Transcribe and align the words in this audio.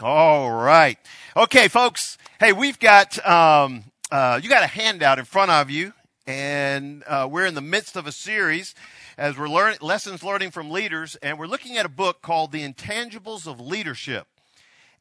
All 0.00 0.50
right. 0.50 0.98
Okay, 1.36 1.68
folks. 1.68 2.16
Hey, 2.40 2.52
we've 2.52 2.78
got, 2.78 3.24
um, 3.28 3.84
uh, 4.10 4.40
you 4.42 4.48
got 4.48 4.64
a 4.64 4.66
handout 4.66 5.18
in 5.18 5.26
front 5.26 5.50
of 5.50 5.70
you, 5.70 5.92
and 6.26 7.04
uh, 7.06 7.28
we're 7.30 7.44
in 7.44 7.54
the 7.54 7.60
midst 7.60 7.94
of 7.94 8.06
a 8.06 8.12
series 8.12 8.74
as 9.18 9.36
we're 9.36 9.50
learning 9.50 9.78
lessons 9.82 10.24
learning 10.24 10.50
from 10.50 10.70
leaders, 10.70 11.16
and 11.16 11.38
we're 11.38 11.46
looking 11.46 11.76
at 11.76 11.84
a 11.84 11.90
book 11.90 12.22
called 12.22 12.52
The 12.52 12.66
Intangibles 12.66 13.46
of 13.46 13.60
Leadership. 13.60 14.26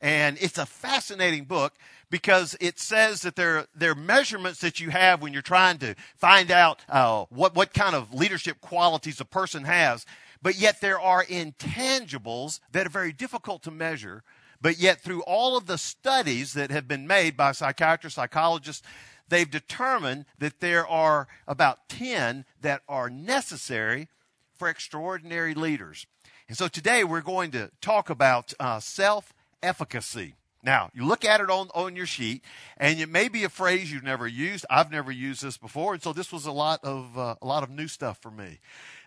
And 0.02 0.38
it's 0.42 0.58
a 0.58 0.66
fascinating 0.66 1.46
book 1.46 1.74
because 2.10 2.58
it 2.60 2.78
says 2.78 3.22
that 3.22 3.38
there, 3.38 3.68
there 3.74 3.92
are 3.92 3.96
measurements 3.96 4.60
that 4.60 4.82
you 4.82 4.90
have 4.90 5.22
when 5.22 5.32
you're 5.32 5.42
trying 5.42 5.78
to 5.80 5.96
find 6.18 6.52
out 6.52 6.82
uh, 6.90 7.26
what, 7.30 7.56
what 7.56 7.74
kind 7.74 7.96
of 7.96 8.14
leadership 8.14 8.60
qualities 8.60 9.22
a 9.22 9.26
person 9.26 9.64
has. 9.64 10.06
But 10.42 10.58
yet 10.58 10.82
there 10.82 11.00
are 11.00 11.24
intangibles 11.24 12.60
that 12.74 12.86
are 12.86 12.90
very 12.90 13.14
difficult 13.14 13.64
to 13.64 13.72
measure 13.72 14.24
but 14.62 14.78
yet, 14.78 15.02
through 15.02 15.24
all 15.24 15.58
of 15.58 15.66
the 15.66 15.78
studies 15.78 16.54
that 16.54 16.72
have 16.72 16.88
been 16.88 17.08
made 17.08 17.36
by 17.36 17.52
psychiatrists, 17.52 18.16
psychologists, 18.16 18.84
they've 19.28 19.50
determined 19.50 20.26
that 20.38 20.60
there 20.60 20.88
are 20.88 21.28
about 21.48 21.90
10 21.90 22.46
that 22.62 22.82
are 22.88 23.10
necessary 23.10 24.08
for 24.54 24.70
extraordinary 24.70 25.56
leaders. 25.56 26.06
And 26.48 26.58
so 26.58 26.68
today 26.68 27.04
we're 27.04 27.22
going 27.22 27.52
to 27.52 27.72
talk 27.82 28.10
about 28.10 28.54
uh, 28.60 28.80
self 28.80 29.34
efficacy. 29.64 30.36
Now, 30.64 30.92
you 30.94 31.06
look 31.06 31.26
at 31.26 31.42
it 31.42 31.50
on, 31.50 31.70
on 31.74 31.96
your 31.96 32.06
sheet, 32.06 32.44
and 32.78 33.00
it 33.00 33.10
may 33.10 33.30
be 33.30 33.44
a 33.44 33.50
phrase 33.50 33.92
you've 33.92 34.04
never 34.04 34.28
used. 34.28 34.66
I've 34.70 34.92
never 34.92 35.12
used 35.12 35.44
this 35.44 35.58
before, 35.58 35.94
and 35.94 36.04
so 36.04 36.14
this 36.14 36.32
was 36.32 36.46
a 36.46 36.52
lot 36.52 36.84
of, 36.84 37.18
uh, 37.18 37.36
a 37.42 37.48
lot 37.48 37.64
of 37.64 37.72
new 37.72 37.88
stuff 37.88 38.20
for 38.22 38.30
me. 38.30 38.60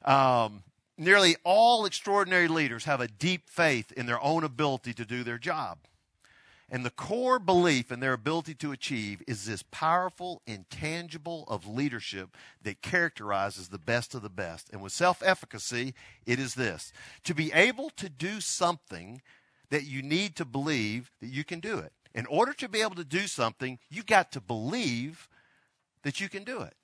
Um, 0.05 0.65
Nearly 0.97 1.37
all 1.43 1.85
extraordinary 1.87 2.49
leaders 2.49 2.85
have 2.85 3.01
a 3.01 3.09
deep 3.09 3.49
faith 3.49 3.91
in 3.93 4.07
their 4.07 4.23
own 4.23 4.45
ability 4.45 4.95
to 4.95 5.05
do 5.05 5.25
their 5.25 5.39
job. 5.39 5.79
And 6.71 6.85
the 6.85 6.91
core 6.91 7.39
belief 7.39 7.93
in 7.93 8.01
their 8.01 8.15
ability 8.15 8.55
to 8.55 8.73
achieve 8.73 9.23
is 9.27 9.45
this 9.45 9.63
powerful 9.71 10.41
intangible 10.47 11.45
of 11.47 11.67
leadership 11.67 12.37
that 12.63 12.81
characterizes 12.81 13.69
the 13.69 13.79
best 13.79 14.15
of 14.15 14.23
the 14.23 14.31
best. 14.31 14.71
And 14.73 14.81
with 14.81 14.93
self 14.93 15.23
efficacy, 15.23 15.95
it 16.27 16.39
is 16.39 16.55
this 16.55 16.93
to 17.25 17.35
be 17.35 17.53
able 17.53 17.91
to 17.91 18.09
do 18.09 18.41
something 18.41 19.21
that 19.71 19.85
you 19.85 20.03
need 20.03 20.37
to 20.37 20.45
believe 20.45 21.11
that 21.21 21.29
you 21.29 21.45
can 21.45 21.61
do 21.61 21.79
it. 21.79 21.93
In 22.15 22.27
order 22.27 22.53
to 22.55 22.69
be 22.69 22.81
able 22.81 22.95
to 22.95 23.05
do 23.05 23.27
something, 23.27 23.79
you've 23.91 24.07
got 24.07 24.33
to 24.33 24.41
believe 24.41 25.29
that 26.03 26.21
you 26.21 26.29
can 26.29 26.45
do 26.45 26.61
it. 26.61 26.75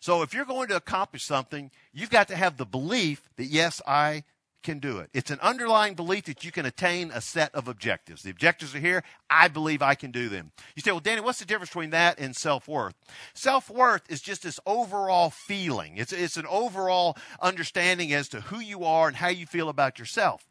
So 0.00 0.22
if 0.22 0.32
you're 0.32 0.44
going 0.44 0.68
to 0.68 0.76
accomplish 0.76 1.24
something, 1.24 1.70
you've 1.92 2.10
got 2.10 2.28
to 2.28 2.36
have 2.36 2.56
the 2.56 2.66
belief 2.66 3.28
that, 3.36 3.46
yes, 3.46 3.82
I 3.86 4.24
can 4.62 4.78
do 4.78 4.98
it. 4.98 5.10
It's 5.14 5.30
an 5.30 5.40
underlying 5.40 5.94
belief 5.94 6.24
that 6.24 6.44
you 6.44 6.52
can 6.52 6.66
attain 6.66 7.10
a 7.12 7.20
set 7.20 7.54
of 7.54 7.68
objectives. 7.68 8.22
The 8.22 8.30
objectives 8.30 8.74
are 8.74 8.80
here. 8.80 9.02
I 9.30 9.48
believe 9.48 9.82
I 9.82 9.94
can 9.94 10.10
do 10.10 10.28
them. 10.28 10.52
You 10.74 10.82
say, 10.82 10.90
well, 10.90 11.00
Danny, 11.00 11.20
what's 11.20 11.38
the 11.38 11.44
difference 11.44 11.70
between 11.70 11.90
that 11.90 12.18
and 12.18 12.36
self 12.36 12.68
worth? 12.68 12.94
Self 13.34 13.70
worth 13.70 14.02
is 14.10 14.20
just 14.20 14.42
this 14.42 14.60
overall 14.66 15.30
feeling, 15.30 15.96
it's, 15.96 16.12
it's 16.12 16.36
an 16.36 16.46
overall 16.48 17.16
understanding 17.40 18.12
as 18.12 18.28
to 18.30 18.40
who 18.42 18.60
you 18.60 18.84
are 18.84 19.08
and 19.08 19.16
how 19.16 19.28
you 19.28 19.46
feel 19.46 19.68
about 19.68 19.98
yourself. 19.98 20.44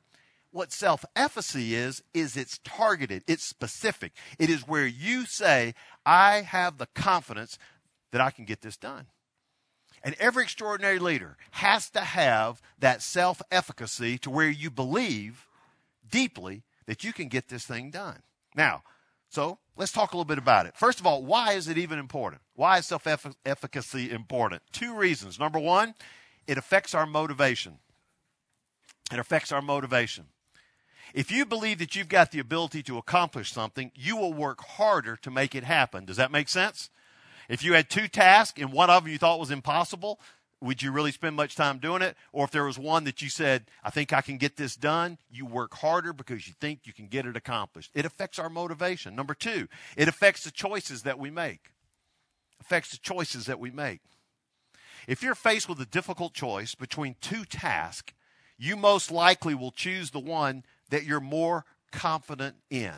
What 0.52 0.72
self 0.72 1.04
efficacy 1.16 1.76
is, 1.76 2.02
is 2.14 2.38
it's 2.38 2.60
targeted, 2.64 3.24
it's 3.28 3.44
specific. 3.44 4.14
It 4.40 4.50
is 4.50 4.68
where 4.68 4.88
you 4.88 5.26
say, 5.26 5.76
I 6.06 6.42
have 6.42 6.78
the 6.78 6.88
confidence 6.88 7.60
that 8.12 8.22
I 8.22 8.32
can 8.32 8.46
get 8.46 8.62
this 8.62 8.78
done. 8.78 9.08
And 10.04 10.16
every 10.20 10.44
extraordinary 10.44 11.00
leader 11.00 11.38
has 11.52 11.90
to 11.92 12.02
have 12.02 12.62
that 12.80 13.02
self 13.02 13.42
efficacy 13.52 14.18
to 14.20 14.30
where 14.30 14.50
you 14.50 14.70
believe 14.70 15.48
deeply 16.10 16.64
that 16.86 17.04
you 17.04 17.14
can 17.14 17.28
get 17.28 17.50
this 17.50 17.66
thing 17.66 17.92
done. 17.92 18.22
Now, 18.56 18.84
so 19.30 19.60
let's 19.76 19.92
talk 19.92 20.14
a 20.14 20.16
little 20.16 20.26
bit 20.26 20.38
about 20.38 20.66
it. 20.66 20.76
First 20.78 21.00
of 21.00 21.06
all, 21.06 21.24
why 21.24 21.54
is 21.54 21.68
it 21.68 21.78
even 21.78 22.00
important? 22.00 22.42
Why 22.56 22.78
is 22.78 22.86
self 22.86 23.08
efficacy 23.46 24.12
important? 24.12 24.62
Two 24.72 24.96
reasons. 24.96 25.40
Number 25.40 25.60
one, 25.60 25.96
it 26.48 26.58
affects 26.58 26.96
our 26.96 27.06
motivation. 27.06 27.80
It 29.12 29.20
affects 29.20 29.52
our 29.52 29.62
motivation. 29.62 30.26
If 31.14 31.32
you 31.32 31.46
believe 31.46 31.80
that 31.80 31.96
you've 31.96 32.10
got 32.10 32.32
the 32.32 32.40
ability 32.40 32.84
to 32.84 32.98
accomplish 32.98 33.52
something, 33.52 33.92
you 33.96 34.18
will 34.18 34.34
work 34.34 34.62
harder 34.62 35.16
to 35.18 35.32
make 35.32 35.56
it 35.56 35.64
happen. 35.64 36.06
Does 36.06 36.18
that 36.18 36.32
make 36.32 36.50
sense? 36.50 36.90
If 37.50 37.64
you 37.64 37.74
had 37.74 37.90
two 37.90 38.08
tasks 38.08 38.62
and 38.62 38.72
one 38.72 38.90
of 38.90 39.04
them 39.04 39.12
you 39.12 39.18
thought 39.18 39.40
was 39.40 39.52
impossible, 39.52 40.20
would 40.60 40.82
you 40.82 40.92
really 40.92 41.12
spend 41.12 41.36
much 41.36 41.56
time 41.56 41.78
doing 41.78 42.02
it? 42.02 42.18
Or 42.32 42.46
if 42.46 42.52
there 42.52 42.66
was 42.66 42.80
one 42.80 43.04
that 43.04 43.22
you 43.22 43.30
said, 43.30 43.66
I 43.84 43.90
think 43.90 44.12
I 44.12 44.22
can 44.22 44.38
get 44.38 44.58
this 44.58 44.76
done, 44.76 45.18
you 45.30 45.46
work 45.46 45.76
harder 45.76 46.14
because 46.14 46.48
you 46.48 46.54
think 46.60 46.82
you 46.86 46.94
can 46.94 47.08
get 47.08 47.26
it 47.26 47.38
accomplished. 47.38 47.92
It 47.94 48.06
affects 48.06 48.40
our 48.40 48.50
motivation. 48.50 49.16
Number 49.16 49.34
two, 49.34 49.68
it 49.96 50.08
affects 50.08 50.44
the 50.44 50.52
choices 50.52 51.04
that 51.04 51.20
we 51.20 51.30
make. 51.30 51.72
Affects 52.60 52.92
the 52.92 52.98
choices 52.98 53.46
that 53.46 53.60
we 53.60 53.70
make. 53.70 54.02
If 55.08 55.22
you're 55.22 55.36
faced 55.36 55.70
with 55.70 55.80
a 55.80 55.86
difficult 55.86 56.34
choice 56.34 56.76
between 56.76 57.16
two 57.22 57.46
tasks, 57.46 58.14
you 58.58 58.76
most 58.76 59.12
likely 59.12 59.54
will 59.54 59.72
choose 59.72 60.10
the 60.10 60.20
one 60.20 60.64
that 60.90 61.06
you're 61.06 61.20
more 61.22 61.66
confident 61.92 62.56
in 62.70 62.94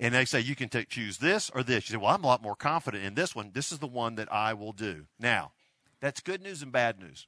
and 0.00 0.14
they 0.14 0.24
say 0.24 0.40
you 0.40 0.56
can 0.56 0.70
t- 0.70 0.86
choose 0.86 1.18
this 1.18 1.50
or 1.54 1.62
this. 1.62 1.88
You 1.88 1.94
say, 1.94 1.96
well, 1.98 2.14
I'm 2.14 2.24
a 2.24 2.26
lot 2.26 2.42
more 2.42 2.56
confident 2.56 3.04
in 3.04 3.14
this 3.14 3.36
one. 3.36 3.50
This 3.52 3.70
is 3.70 3.78
the 3.78 3.86
one 3.86 4.14
that 4.14 4.32
I 4.32 4.54
will 4.54 4.72
do. 4.72 5.04
Now, 5.20 5.52
that's 6.00 6.20
good 6.20 6.42
news 6.42 6.62
and 6.62 6.72
bad 6.72 6.98
news. 6.98 7.26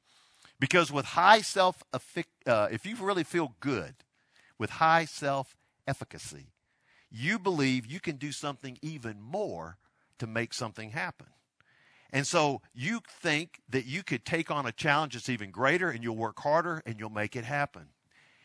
Because 0.58 0.90
with 0.90 1.04
high 1.04 1.42
self, 1.42 1.82
uh, 1.92 2.68
if 2.70 2.86
you 2.86 2.96
really 2.96 3.24
feel 3.24 3.54
good 3.60 3.94
with 4.58 4.70
high 4.70 5.04
self 5.04 5.54
efficacy, 5.86 6.46
you 7.10 7.38
believe 7.38 7.84
you 7.84 8.00
can 8.00 8.16
do 8.16 8.32
something 8.32 8.78
even 8.80 9.20
more 9.20 9.76
to 10.18 10.26
make 10.26 10.54
something 10.54 10.90
happen. 10.90 11.26
And 12.10 12.26
so 12.26 12.62
you 12.74 13.00
think 13.08 13.60
that 13.68 13.86
you 13.86 14.02
could 14.02 14.24
take 14.24 14.50
on 14.50 14.66
a 14.66 14.72
challenge 14.72 15.14
that's 15.14 15.28
even 15.28 15.50
greater 15.50 15.90
and 15.90 16.02
you'll 16.02 16.16
work 16.16 16.38
harder 16.40 16.82
and 16.86 16.98
you'll 16.98 17.10
make 17.10 17.36
it 17.36 17.44
happen. 17.44 17.88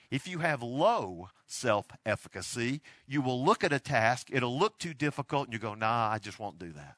If 0.09 0.27
you 0.27 0.39
have 0.39 0.63
low 0.63 1.29
self 1.47 1.87
efficacy, 2.05 2.81
you 3.07 3.21
will 3.21 3.43
look 3.43 3.63
at 3.63 3.73
a 3.73 3.79
task, 3.79 4.27
it'll 4.31 4.57
look 4.57 4.77
too 4.77 4.93
difficult, 4.93 5.45
and 5.45 5.53
you 5.53 5.59
go, 5.59 5.73
nah, 5.73 6.09
I 6.09 6.19
just 6.19 6.39
won't 6.39 6.59
do 6.59 6.71
that. 6.73 6.95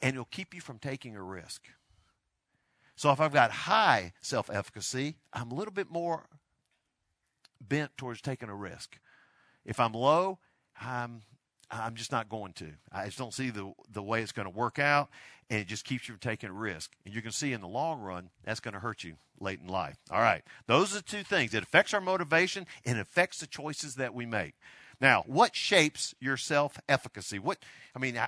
And 0.00 0.14
it'll 0.14 0.26
keep 0.26 0.54
you 0.54 0.60
from 0.60 0.78
taking 0.78 1.16
a 1.16 1.22
risk. 1.22 1.62
So 2.96 3.12
if 3.12 3.20
I've 3.20 3.32
got 3.32 3.50
high 3.50 4.12
self 4.20 4.50
efficacy, 4.50 5.16
I'm 5.32 5.50
a 5.50 5.54
little 5.54 5.72
bit 5.72 5.90
more 5.90 6.26
bent 7.60 7.96
towards 7.96 8.20
taking 8.20 8.48
a 8.48 8.54
risk. 8.54 8.98
If 9.64 9.80
I'm 9.80 9.92
low, 9.92 10.38
I'm 10.80 11.22
I'm 11.70 11.94
just 11.94 12.12
not 12.12 12.28
going 12.28 12.52
to. 12.54 12.72
I 12.92 13.06
just 13.06 13.18
don't 13.18 13.34
see 13.34 13.50
the 13.50 13.72
the 13.92 14.02
way 14.02 14.22
it's 14.22 14.32
going 14.32 14.50
to 14.50 14.56
work 14.56 14.78
out, 14.78 15.08
and 15.50 15.60
it 15.60 15.66
just 15.66 15.84
keeps 15.84 16.08
you 16.08 16.14
from 16.14 16.20
taking 16.20 16.50
a 16.50 16.54
risk. 16.54 16.92
And 17.04 17.14
you 17.14 17.22
can 17.22 17.32
see 17.32 17.52
in 17.52 17.60
the 17.60 17.68
long 17.68 18.00
run 18.00 18.30
that's 18.44 18.60
going 18.60 18.74
to 18.74 18.80
hurt 18.80 19.04
you 19.04 19.16
late 19.40 19.60
in 19.60 19.68
life. 19.68 19.96
All 20.10 20.20
right, 20.20 20.42
those 20.66 20.92
are 20.92 20.96
the 20.96 21.02
two 21.02 21.22
things. 21.22 21.54
It 21.54 21.62
affects 21.62 21.94
our 21.94 22.00
motivation 22.00 22.66
and 22.84 22.98
it 22.98 23.02
affects 23.02 23.38
the 23.38 23.46
choices 23.46 23.96
that 23.96 24.14
we 24.14 24.26
make. 24.26 24.54
Now, 25.00 25.22
what 25.26 25.54
shapes 25.54 26.14
your 26.20 26.36
self 26.36 26.78
efficacy? 26.88 27.38
What 27.38 27.58
I 27.94 27.98
mean, 27.98 28.18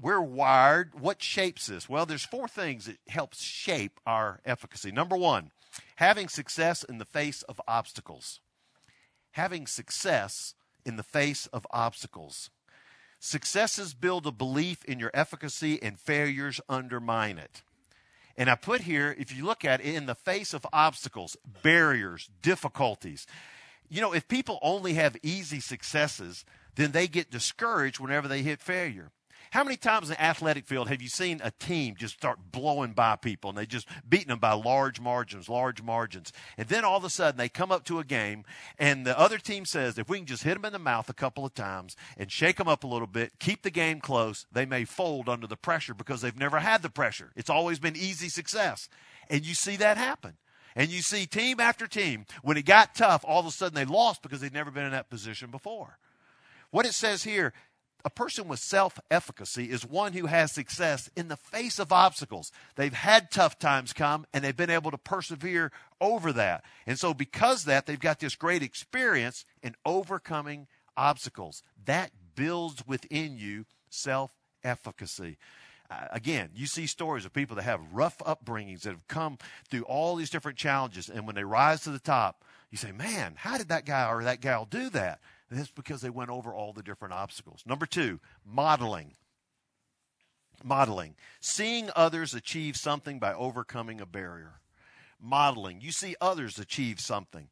we're 0.00 0.20
wired. 0.20 1.00
What 1.00 1.22
shapes 1.22 1.66
this? 1.66 1.88
Well, 1.88 2.06
there's 2.06 2.24
four 2.24 2.48
things 2.48 2.86
that 2.86 2.98
helps 3.08 3.40
shape 3.42 3.98
our 4.06 4.40
efficacy. 4.44 4.92
Number 4.92 5.16
one, 5.16 5.50
having 5.96 6.28
success 6.28 6.84
in 6.84 6.98
the 6.98 7.04
face 7.04 7.42
of 7.42 7.60
obstacles. 7.66 8.40
Having 9.32 9.68
success 9.68 10.54
in 10.84 10.96
the 10.96 11.02
face 11.02 11.46
of 11.46 11.66
obstacles. 11.70 12.50
Successes 13.20 13.94
build 13.94 14.26
a 14.26 14.30
belief 14.30 14.84
in 14.84 14.98
your 14.98 15.10
efficacy, 15.12 15.82
and 15.82 15.98
failures 15.98 16.60
undermine 16.68 17.38
it. 17.38 17.62
And 18.36 18.48
I 18.48 18.54
put 18.54 18.82
here, 18.82 19.16
if 19.18 19.36
you 19.36 19.44
look 19.44 19.64
at 19.64 19.80
it, 19.80 19.94
in 19.94 20.06
the 20.06 20.14
face 20.14 20.54
of 20.54 20.64
obstacles, 20.72 21.36
barriers, 21.62 22.30
difficulties. 22.40 23.26
You 23.88 24.00
know, 24.00 24.12
if 24.12 24.28
people 24.28 24.60
only 24.62 24.94
have 24.94 25.16
easy 25.22 25.58
successes, 25.58 26.44
then 26.76 26.92
they 26.92 27.08
get 27.08 27.32
discouraged 27.32 27.98
whenever 27.98 28.28
they 28.28 28.42
hit 28.42 28.60
failure. 28.60 29.10
How 29.50 29.64
many 29.64 29.76
times 29.76 30.08
in 30.08 30.14
the 30.14 30.22
athletic 30.22 30.66
field 30.66 30.88
have 30.88 31.00
you 31.00 31.08
seen 31.08 31.40
a 31.42 31.50
team 31.50 31.94
just 31.96 32.14
start 32.14 32.38
blowing 32.52 32.92
by 32.92 33.16
people 33.16 33.50
and 33.50 33.58
they 33.58 33.66
just 33.66 33.88
beating 34.08 34.28
them 34.28 34.38
by 34.38 34.52
large 34.52 35.00
margins, 35.00 35.48
large 35.48 35.82
margins? 35.82 36.32
And 36.56 36.68
then 36.68 36.84
all 36.84 36.98
of 36.98 37.04
a 37.04 37.10
sudden 37.10 37.38
they 37.38 37.48
come 37.48 37.72
up 37.72 37.84
to 37.84 37.98
a 37.98 38.04
game 38.04 38.44
and 38.78 39.06
the 39.06 39.18
other 39.18 39.38
team 39.38 39.64
says, 39.64 39.98
if 39.98 40.08
we 40.08 40.18
can 40.18 40.26
just 40.26 40.42
hit 40.42 40.54
them 40.54 40.64
in 40.64 40.72
the 40.72 40.78
mouth 40.78 41.08
a 41.08 41.14
couple 41.14 41.46
of 41.46 41.54
times 41.54 41.96
and 42.16 42.30
shake 42.30 42.56
them 42.56 42.68
up 42.68 42.84
a 42.84 42.88
little 42.88 43.06
bit, 43.06 43.38
keep 43.38 43.62
the 43.62 43.70
game 43.70 44.00
close, 44.00 44.46
they 44.52 44.66
may 44.66 44.84
fold 44.84 45.28
under 45.28 45.46
the 45.46 45.56
pressure 45.56 45.94
because 45.94 46.20
they've 46.20 46.38
never 46.38 46.58
had 46.58 46.82
the 46.82 46.90
pressure. 46.90 47.32
It's 47.34 47.50
always 47.50 47.78
been 47.78 47.96
easy 47.96 48.28
success. 48.28 48.88
And 49.30 49.46
you 49.46 49.54
see 49.54 49.76
that 49.76 49.96
happen. 49.96 50.36
And 50.76 50.90
you 50.90 51.02
see 51.02 51.26
team 51.26 51.58
after 51.58 51.86
team, 51.86 52.26
when 52.42 52.56
it 52.56 52.64
got 52.64 52.94
tough, 52.94 53.24
all 53.26 53.40
of 53.40 53.46
a 53.46 53.50
sudden 53.50 53.74
they 53.74 53.84
lost 53.84 54.22
because 54.22 54.40
they'd 54.40 54.52
never 54.52 54.70
been 54.70 54.84
in 54.84 54.92
that 54.92 55.10
position 55.10 55.50
before. 55.50 55.98
What 56.70 56.86
it 56.86 56.92
says 56.92 57.24
here, 57.24 57.54
a 58.04 58.10
person 58.10 58.48
with 58.48 58.60
self 58.60 58.98
efficacy 59.10 59.70
is 59.70 59.84
one 59.84 60.12
who 60.12 60.26
has 60.26 60.52
success 60.52 61.10
in 61.16 61.28
the 61.28 61.36
face 61.36 61.78
of 61.78 61.92
obstacles. 61.92 62.52
They've 62.76 62.92
had 62.92 63.30
tough 63.30 63.58
times 63.58 63.92
come 63.92 64.26
and 64.32 64.44
they've 64.44 64.56
been 64.56 64.70
able 64.70 64.90
to 64.90 64.98
persevere 64.98 65.72
over 66.00 66.32
that. 66.32 66.64
And 66.86 66.98
so, 66.98 67.12
because 67.12 67.64
that, 67.64 67.86
they've 67.86 67.98
got 67.98 68.20
this 68.20 68.36
great 68.36 68.62
experience 68.62 69.44
in 69.62 69.74
overcoming 69.84 70.68
obstacles. 70.96 71.62
That 71.86 72.12
builds 72.34 72.86
within 72.86 73.36
you 73.36 73.66
self 73.90 74.32
efficacy. 74.62 75.38
Uh, 75.90 76.06
again, 76.10 76.50
you 76.54 76.66
see 76.66 76.86
stories 76.86 77.24
of 77.24 77.32
people 77.32 77.56
that 77.56 77.62
have 77.62 77.80
rough 77.92 78.18
upbringings 78.18 78.82
that 78.82 78.90
have 78.90 79.08
come 79.08 79.38
through 79.70 79.82
all 79.84 80.16
these 80.16 80.28
different 80.28 80.58
challenges, 80.58 81.08
and 81.08 81.26
when 81.26 81.34
they 81.34 81.44
rise 81.44 81.80
to 81.80 81.90
the 81.90 81.98
top, 81.98 82.44
you 82.70 82.76
say, 82.76 82.92
Man, 82.92 83.34
how 83.36 83.56
did 83.58 83.68
that 83.68 83.86
guy 83.86 84.08
or 84.08 84.22
that 84.22 84.40
gal 84.40 84.66
do 84.66 84.90
that? 84.90 85.20
That's 85.50 85.70
because 85.70 86.00
they 86.00 86.10
went 86.10 86.30
over 86.30 86.52
all 86.52 86.72
the 86.72 86.82
different 86.82 87.14
obstacles. 87.14 87.62
Number 87.64 87.86
two, 87.86 88.20
modeling. 88.44 89.12
Modeling. 90.62 91.14
Seeing 91.40 91.90
others 91.96 92.34
achieve 92.34 92.76
something 92.76 93.18
by 93.18 93.32
overcoming 93.32 94.00
a 94.00 94.06
barrier. 94.06 94.60
Modeling. 95.20 95.80
You 95.80 95.92
see 95.92 96.16
others 96.20 96.58
achieve 96.58 97.00
something. 97.00 97.48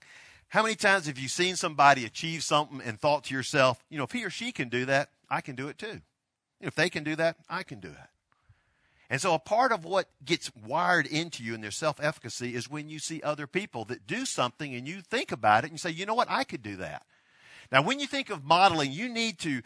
How 0.49 0.63
many 0.63 0.75
times 0.75 1.07
have 1.07 1.19
you 1.19 1.29
seen 1.29 1.57
somebody 1.57 2.05
achieve 2.05 2.43
something 2.43 2.81
and 2.85 3.01
thought 3.01 3.25
to 3.25 3.35
yourself, 3.35 3.83
you 3.89 3.99
know, 3.99 4.05
if 4.05 4.13
he 4.13 4.25
or 4.25 4.31
she 4.31 4.53
can 4.53 4.69
do 4.69 4.85
that, 4.87 5.11
I 5.29 5.41
can 5.41 5.57
do 5.57 5.69
it 5.69 5.79
too. 5.79 6.03
If 6.61 6.75
they 6.75 6.89
can 6.89 7.03
do 7.05 7.17
that, 7.17 7.37
I 7.49 7.63
can 7.63 7.81
do 7.81 7.89
it. 7.89 8.09
And 9.09 9.21
so 9.21 9.35
a 9.35 9.39
part 9.39 9.73
of 9.73 9.85
what 9.85 10.09
gets 10.25 10.51
wired 10.55 11.07
into 11.07 11.45
you 11.45 11.55
in 11.55 11.61
their 11.61 11.71
self 11.71 12.01
efficacy 12.03 12.55
is 12.55 12.69
when 12.69 12.89
you 12.89 12.99
see 12.99 13.23
other 13.23 13.47
people 13.47 13.85
that 13.87 14.07
do 14.07 14.27
something 14.27 14.75
and 14.75 14.87
you 14.87 15.01
think 15.01 15.31
about 15.31 15.65
it 15.65 15.69
and 15.69 15.75
you 15.75 15.79
say, 15.79 15.91
you 15.91 16.07
know 16.07 16.15
what, 16.15 16.31
I 16.31 16.45
could 16.45 16.63
do 16.63 16.77
that. 16.77 17.05
Now, 17.71 17.83
when 17.83 18.01
you 18.01 18.07
think 18.07 18.31
of 18.31 18.45
modeling, 18.45 18.93
you 18.93 19.09
need 19.09 19.39
to 19.41 19.63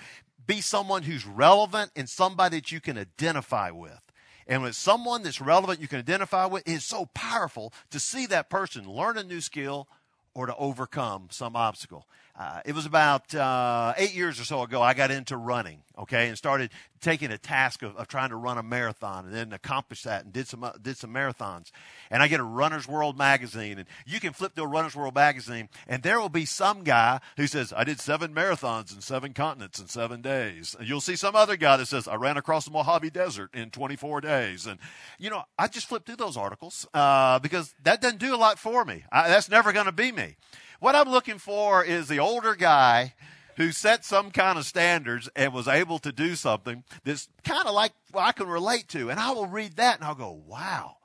be 0.46 0.60
someone 0.60 1.02
who's 1.02 1.26
relevant 1.26 1.92
and 1.94 2.08
somebody 2.08 2.58
that 2.58 2.72
you 2.72 2.80
can 2.80 2.98
identify 2.98 3.70
with. 3.70 4.00
And 4.46 4.62
with 4.62 4.74
someone 4.74 5.22
that's 5.22 5.40
relevant 5.40 5.80
you 5.80 5.86
can 5.86 6.00
identify 6.00 6.46
with, 6.46 6.64
it's 6.66 6.84
so 6.84 7.06
powerful 7.14 7.72
to 7.90 8.00
see 8.00 8.26
that 8.26 8.50
person 8.50 8.84
learn 8.84 9.16
a 9.16 9.22
new 9.22 9.40
skill 9.40 9.86
or 10.34 10.46
to 10.46 10.56
overcome 10.56 11.28
some 11.30 11.54
obstacle. 11.54 12.06
Uh, 12.40 12.62
it 12.64 12.74
was 12.74 12.86
about 12.86 13.34
uh, 13.34 13.92
eight 13.98 14.14
years 14.14 14.40
or 14.40 14.44
so 14.44 14.62
ago, 14.62 14.80
I 14.80 14.94
got 14.94 15.10
into 15.10 15.36
running, 15.36 15.82
okay, 15.98 16.28
and 16.28 16.38
started 16.38 16.70
taking 17.02 17.30
a 17.30 17.36
task 17.36 17.82
of, 17.82 17.94
of 17.96 18.08
trying 18.08 18.30
to 18.30 18.36
run 18.36 18.56
a 18.56 18.62
marathon 18.62 19.26
and 19.26 19.34
then 19.34 19.52
accomplished 19.52 20.04
that 20.04 20.24
and 20.24 20.32
did 20.32 20.48
some, 20.48 20.64
uh, 20.64 20.72
did 20.80 20.96
some 20.96 21.12
marathons. 21.12 21.70
And 22.10 22.22
I 22.22 22.28
get 22.28 22.40
a 22.40 22.44
Runner's 22.44 22.88
World 22.88 23.18
magazine, 23.18 23.78
and 23.78 23.86
you 24.06 24.20
can 24.20 24.32
flip 24.32 24.54
to 24.54 24.62
a 24.62 24.66
Runner's 24.66 24.96
World 24.96 25.14
magazine, 25.14 25.68
and 25.86 26.02
there 26.02 26.18
will 26.18 26.30
be 26.30 26.46
some 26.46 26.82
guy 26.82 27.20
who 27.36 27.46
says, 27.46 27.74
I 27.76 27.84
did 27.84 28.00
seven 28.00 28.34
marathons 28.34 28.94
in 28.94 29.02
seven 29.02 29.34
continents 29.34 29.78
in 29.78 29.88
seven 29.88 30.22
days. 30.22 30.74
And 30.78 30.88
you'll 30.88 31.02
see 31.02 31.16
some 31.16 31.36
other 31.36 31.58
guy 31.58 31.76
that 31.76 31.88
says, 31.88 32.08
I 32.08 32.14
ran 32.14 32.38
across 32.38 32.64
the 32.64 32.70
Mojave 32.70 33.10
Desert 33.10 33.50
in 33.52 33.68
24 33.68 34.22
days. 34.22 34.66
And, 34.66 34.78
you 35.18 35.28
know, 35.28 35.42
I 35.58 35.68
just 35.68 35.88
flip 35.88 36.06
through 36.06 36.16
those 36.16 36.38
articles 36.38 36.88
uh, 36.94 37.38
because 37.40 37.74
that 37.82 38.00
doesn't 38.00 38.18
do 38.18 38.34
a 38.34 38.38
lot 38.38 38.58
for 38.58 38.86
me. 38.86 39.04
I, 39.12 39.28
that's 39.28 39.50
never 39.50 39.74
going 39.74 39.84
to 39.84 39.92
be 39.92 40.10
me. 40.10 40.36
What 40.80 40.96
I'm 40.96 41.10
looking 41.10 41.38
for 41.38 41.84
is 41.84 42.08
the 42.08 42.18
older 42.18 42.54
guy 42.54 43.14
who 43.56 43.70
set 43.70 44.04
some 44.04 44.30
kind 44.30 44.58
of 44.58 44.64
standards 44.64 45.28
and 45.36 45.52
was 45.52 45.68
able 45.68 45.98
to 45.98 46.10
do 46.10 46.34
something 46.34 46.84
that's 47.04 47.28
kind 47.44 47.68
of 47.68 47.74
like 47.74 47.92
well, 48.12 48.24
I 48.24 48.32
can 48.32 48.48
relate 48.48 48.88
to. 48.88 49.10
And 49.10 49.20
I 49.20 49.30
will 49.32 49.46
read 49.46 49.76
that 49.76 49.96
and 49.96 50.04
I'll 50.04 50.14
go, 50.14 50.42
wow, 50.46 50.96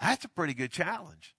that's 0.00 0.24
a 0.24 0.28
pretty 0.28 0.54
good 0.54 0.72
challenge. 0.72 1.36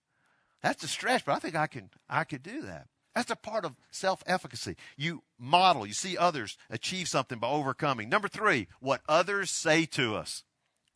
That's 0.64 0.84
a 0.84 0.88
stretch, 0.88 1.26
but 1.26 1.34
I 1.34 1.40
think 1.40 1.56
I 1.56 1.68
can 1.68 1.90
I 2.10 2.24
could 2.24 2.42
do 2.42 2.62
that. 2.62 2.88
That's 3.14 3.32
a 3.32 3.36
part 3.36 3.66
of 3.66 3.76
self-efficacy. 3.92 4.76
You 4.96 5.24
model, 5.38 5.86
you 5.86 5.94
see 5.94 6.18
others 6.18 6.58
achieve 6.70 7.08
something 7.08 7.40
by 7.40 7.50
overcoming. 7.50 8.10
Number 8.10 8.28
three, 8.28 8.68
what 8.80 9.02
others 9.10 9.50
say 9.50 9.86
to 9.88 10.16
us. 10.16 10.44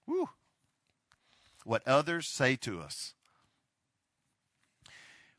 Woo. 0.07 0.29
What 1.65 1.85
others 1.87 2.27
say 2.27 2.55
to 2.57 2.79
us. 2.79 3.13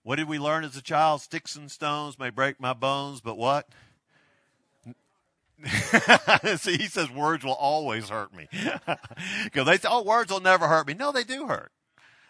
What 0.03 0.17
did 0.17 0.29
we 0.29 0.39
learn 0.39 0.65
as 0.65 0.77
a 0.77 0.83
child? 0.83 1.21
Sticks 1.21 1.55
and 1.55 1.71
stones 1.71 2.19
may 2.19 2.31
break 2.31 2.61
my 2.61 2.73
bones, 2.73 3.21
but 3.21 3.37
what? 3.37 3.69
See, 6.57 6.77
he 6.77 6.89
says 6.89 7.11
words 7.11 7.45
will 7.45 7.53
always 7.53 8.09
hurt 8.09 8.35
me. 8.35 8.49
Because 9.45 9.67
they 9.67 9.77
say, 9.77 9.89
oh, 9.91 10.03
words 10.03 10.33
will 10.33 10.41
never 10.41 10.67
hurt 10.67 10.87
me. 10.87 10.95
No, 10.95 11.13
they 11.13 11.25
do 11.25 11.47
hurt. 11.47 11.71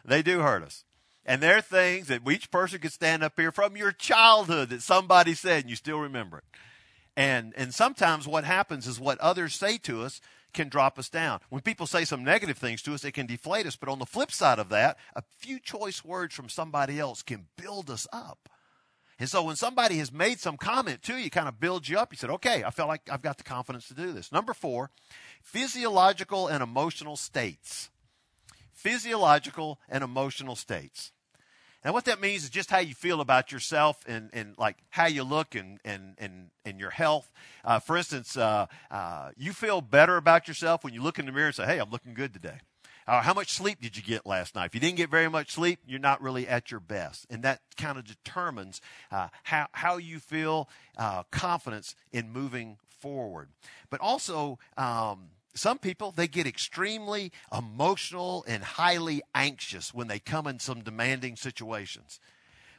They 0.05 0.23
do 0.23 0.41
hurt 0.41 0.63
us. 0.63 0.85
And 1.25 1.41
there 1.41 1.57
are 1.57 1.63
things 1.63 2.09
that 2.09 2.29
each 2.29 2.51
person 2.51 2.81
could 2.81 2.93
stand 2.93 3.23
up 3.23 3.35
here 3.37 3.53
from 3.53 3.77
your 3.77 3.93
childhood 3.93 4.71
that 4.71 4.83
somebody 4.83 5.35
said 5.35 5.63
and 5.63 5.71
you 5.71 5.77
still 5.77 5.99
remember 5.99 6.39
it. 6.39 6.45
And, 7.17 7.53
and 7.57 7.73
sometimes 7.73 8.27
what 8.27 8.45
happens 8.45 8.87
is 8.87 8.99
what 8.99 9.19
others 9.19 9.55
say 9.55 9.79
to 9.79 10.03
us 10.03 10.21
can 10.53 10.69
drop 10.69 10.99
us 10.99 11.09
down. 11.09 11.41
When 11.49 11.63
people 11.63 11.87
say 11.87 12.05
some 12.05 12.25
negative 12.25 12.59
things 12.59 12.83
to 12.83 12.95
us, 12.95 13.05
it 13.05 13.13
can 13.13 13.27
deflate 13.27 13.67
us. 13.67 13.77
But 13.77 13.89
on 13.89 13.99
the 13.99 14.07
flip 14.07 14.31
side 14.31 14.59
of 14.59 14.69
that, 14.71 14.99
a 15.15 15.23
few 15.39 15.59
choice 15.59 16.05
words 16.05 16.35
from 16.35 16.49
somebody 16.49 16.99
else 16.99 17.23
can 17.23 17.47
build 17.57 17.91
us 17.91 18.07
up. 18.13 18.49
And 19.19 19.29
so 19.29 19.45
when 19.45 19.57
somebody 19.57 19.99
has 19.99 20.13
made 20.13 20.41
some 20.41 20.57
comment 20.57 21.03
to 21.03 21.17
you, 21.17 21.31
kind 21.31 21.49
of 21.49 21.61
builds 21.61 21.89
you 21.89 21.99
up. 21.99 22.13
You 22.13 22.17
said, 22.17 22.31
okay, 22.31 22.65
I 22.65 22.71
feel 22.71 22.89
like 22.89 23.03
I've 23.11 23.23
got 23.23 23.39
the 23.39 23.45
confidence 23.45 23.87
to 23.89 23.95
do 23.95 24.13
this. 24.13 24.33
Number 24.33 24.53
four, 24.53 24.91
physiological 25.43 26.49
and 26.49 26.63
emotional 26.63 27.17
states. 27.17 27.91
Physiological 28.73 29.79
and 29.89 30.03
emotional 30.03 30.57
states. 30.57 31.13
Now, 31.85 31.93
what 31.93 32.05
that 32.05 32.21
means 32.21 32.45
is 32.45 32.51
just 32.51 32.71
how 32.71 32.79
you 32.79 32.95
feel 32.95 33.21
about 33.21 33.51
yourself 33.51 34.05
and, 34.07 34.31
and 34.33 34.55
like 34.57 34.77
how 34.91 35.07
you 35.07 35.25
look 35.25 35.55
and, 35.57 35.81
and, 35.85 36.15
and, 36.19 36.51
and 36.65 36.79
your 36.79 36.91
health. 36.91 37.31
Uh, 37.65 37.81
for 37.81 37.97
instance, 37.97 38.37
uh, 38.37 38.67
uh, 38.91 39.31
you 39.37 39.53
feel 39.53 39.81
better 39.81 40.17
about 40.17 40.47
yourself 40.47 40.85
when 40.85 40.95
you 40.95 41.03
look 41.03 41.19
in 41.19 41.27
the 41.27 41.33
mirror 41.33 41.47
and 41.47 41.55
say, 41.55 41.67
hey, 41.67 41.79
I'm 41.79 41.91
looking 41.91 42.15
good 42.15 42.33
today. 42.33 42.59
Uh, 43.07 43.21
how 43.21 43.35
much 43.35 43.53
sleep 43.53 43.81
did 43.81 43.97
you 43.97 44.03
get 44.03 44.25
last 44.27 44.55
night? 44.55 44.67
If 44.67 44.75
you 44.75 44.81
didn't 44.81 44.97
get 44.97 45.11
very 45.11 45.29
much 45.29 45.51
sleep, 45.51 45.81
you're 45.85 45.99
not 45.99 46.23
really 46.23 46.47
at 46.47 46.71
your 46.71 46.79
best. 46.79 47.27
And 47.31 47.43
that 47.43 47.61
kind 47.77 47.99
of 47.99 48.05
determines 48.05 48.81
uh, 49.11 49.29
how, 49.43 49.67
how 49.73 49.97
you 49.97 50.21
feel 50.21 50.69
uh, 50.97 51.25
confidence 51.33 51.97
in 52.13 52.33
moving 52.33 52.79
forward. 53.01 53.49
But 53.91 54.01
also, 54.01 54.61
um, 54.77 55.31
some 55.55 55.79
people 55.79 56.13
they 56.13 56.29
get 56.29 56.47
extremely 56.47 57.33
emotional 57.57 58.45
and 58.47 58.63
highly 58.63 59.23
anxious 59.35 59.93
when 59.93 60.09
they 60.09 60.19
come 60.19 60.47
in 60.47 60.59
some 60.59 60.83
demanding 60.83 61.37
situations 61.37 62.21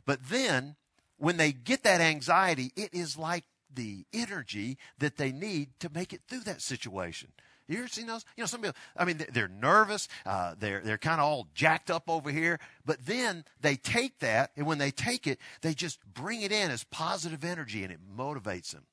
but 0.06 0.20
then 0.30 0.76
when 1.18 1.38
they 1.38 1.52
get 1.52 1.84
that 1.84 2.02
anxiety 2.02 2.72
it 2.76 2.90
is 2.94 3.18
like 3.18 3.44
the 3.74 4.06
energy 4.14 4.78
that 5.00 5.18
they 5.18 5.32
need 5.32 5.70
to 5.80 5.90
make 5.90 6.14
it 6.14 6.22
through 6.28 6.42
that 6.42 6.62
situation 6.62 7.30
you 7.68 7.80
ever 7.80 7.88
seen 7.88 8.08
those? 8.08 8.26
You 8.36 8.44
know, 8.44 8.48
some 8.48 8.62
people, 8.62 8.76
I 8.98 9.06
mean, 9.06 9.24
they're 9.32 9.48
nervous. 9.48 10.10
Uh, 10.26 10.56
they're, 10.60 10.82
they're 10.82 10.98
kind 10.98 11.22
of 11.22 11.26
all 11.26 11.48
jacked 11.54 11.90
up 11.90 12.10
over 12.10 12.30
here. 12.30 12.60
But 12.86 13.06
then 13.06 13.46
they 13.62 13.76
take 13.76 14.20
that, 14.20 14.52
and 14.58 14.68
when 14.68 14.80
they 14.80 14.92
take 14.92 15.28
it, 15.28 15.40
they 15.62 15.74
just 15.74 16.00
bring 16.14 16.42
it 16.42 16.52
in 16.52 16.72
as 16.72 16.84
positive 16.84 17.44
energy, 17.44 17.84
and 17.84 17.92
it 17.92 18.00
motivates 18.18 18.72
them. 18.72 18.84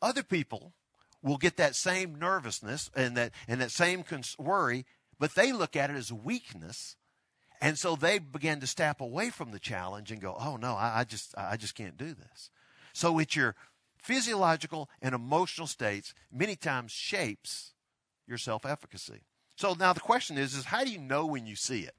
Other 0.00 0.22
people, 0.22 0.72
will 1.24 1.38
get 1.38 1.56
that 1.56 1.74
same 1.74 2.14
nervousness 2.14 2.90
and 2.94 3.16
that, 3.16 3.32
and 3.48 3.60
that 3.60 3.70
same 3.72 4.04
cons- 4.04 4.36
worry, 4.38 4.84
but 5.18 5.34
they 5.34 5.52
look 5.52 5.74
at 5.74 5.90
it 5.90 5.96
as 5.96 6.12
weakness. 6.12 6.96
And 7.60 7.78
so 7.78 7.96
they 7.96 8.18
begin 8.18 8.60
to 8.60 8.66
step 8.66 9.00
away 9.00 9.30
from 9.30 9.50
the 9.50 9.58
challenge 9.58 10.12
and 10.12 10.20
go, 10.20 10.36
oh 10.38 10.56
no, 10.56 10.74
I, 10.74 11.00
I 11.00 11.04
just, 11.04 11.34
I 11.36 11.56
just 11.56 11.74
can't 11.74 11.96
do 11.96 12.12
this. 12.14 12.50
So 12.92 13.18
it's 13.18 13.34
your 13.34 13.56
physiological 13.96 14.90
and 15.00 15.14
emotional 15.14 15.66
states 15.66 16.12
many 16.30 16.56
times 16.56 16.92
shapes 16.92 17.72
your 18.26 18.36
self-efficacy. 18.36 19.22
So 19.56 19.74
now 19.78 19.94
the 19.94 20.00
question 20.00 20.36
is, 20.36 20.54
is 20.54 20.66
how 20.66 20.84
do 20.84 20.90
you 20.90 20.98
know 20.98 21.24
when 21.24 21.46
you 21.46 21.56
see 21.56 21.80
it? 21.80 21.94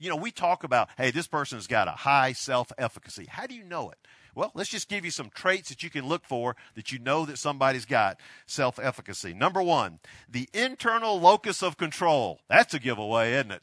You 0.00 0.10
know, 0.10 0.16
we 0.16 0.32
talk 0.32 0.64
about, 0.64 0.88
hey, 0.96 1.12
this 1.12 1.28
person's 1.28 1.68
got 1.68 1.86
a 1.86 1.92
high 1.92 2.32
self-efficacy. 2.32 3.26
How 3.28 3.46
do 3.46 3.54
you 3.54 3.62
know 3.62 3.90
it? 3.90 3.98
Well, 4.34 4.52
let's 4.54 4.70
just 4.70 4.88
give 4.88 5.04
you 5.04 5.10
some 5.10 5.30
traits 5.30 5.68
that 5.68 5.82
you 5.82 5.90
can 5.90 6.06
look 6.06 6.24
for 6.24 6.56
that 6.74 6.92
you 6.92 6.98
know 6.98 7.24
that 7.26 7.38
somebody's 7.38 7.84
got 7.84 8.18
self 8.46 8.78
efficacy. 8.78 9.34
Number 9.34 9.62
one, 9.62 10.00
the 10.28 10.48
internal 10.52 11.20
locus 11.20 11.62
of 11.62 11.76
control. 11.76 12.40
That's 12.48 12.74
a 12.74 12.78
giveaway, 12.78 13.32
isn't 13.34 13.52
it? 13.52 13.62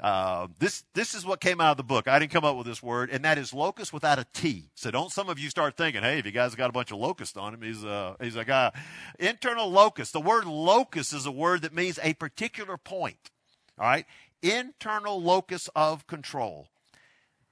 Uh, 0.00 0.48
this 0.58 0.84
this 0.94 1.14
is 1.14 1.26
what 1.26 1.40
came 1.40 1.60
out 1.60 1.72
of 1.72 1.76
the 1.76 1.82
book. 1.82 2.08
I 2.08 2.18
didn't 2.18 2.32
come 2.32 2.44
up 2.44 2.56
with 2.56 2.66
this 2.66 2.82
word, 2.82 3.10
and 3.10 3.24
that 3.24 3.36
is 3.36 3.52
locus 3.52 3.92
without 3.92 4.18
a 4.18 4.26
T. 4.32 4.70
So 4.74 4.90
don't 4.90 5.12
some 5.12 5.28
of 5.28 5.38
you 5.38 5.50
start 5.50 5.76
thinking, 5.76 6.02
"Hey, 6.02 6.18
if 6.18 6.24
you 6.24 6.32
guys 6.32 6.54
got 6.54 6.70
a 6.70 6.72
bunch 6.72 6.90
of 6.90 6.98
locust 6.98 7.36
on 7.36 7.54
him, 7.54 7.62
he's 7.62 7.84
a 7.84 8.16
he's 8.20 8.36
a 8.36 8.44
guy." 8.44 8.72
Internal 9.18 9.70
locus. 9.70 10.10
The 10.10 10.20
word 10.20 10.46
locus 10.46 11.12
is 11.12 11.26
a 11.26 11.30
word 11.30 11.62
that 11.62 11.74
means 11.74 11.98
a 12.02 12.14
particular 12.14 12.78
point. 12.78 13.30
All 13.78 13.86
right, 13.86 14.06
internal 14.42 15.22
locus 15.22 15.68
of 15.76 16.06
control. 16.06 16.68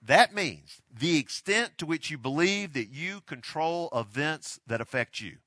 That 0.00 0.34
means 0.34 0.80
the 0.96 1.18
extent 1.18 1.76
to 1.78 1.86
which 1.86 2.10
you 2.10 2.18
believe 2.18 2.72
that 2.72 2.88
you 2.88 3.20
control 3.22 3.88
events 3.92 4.60
that 4.66 4.80
affect 4.80 5.20
you. 5.20 5.38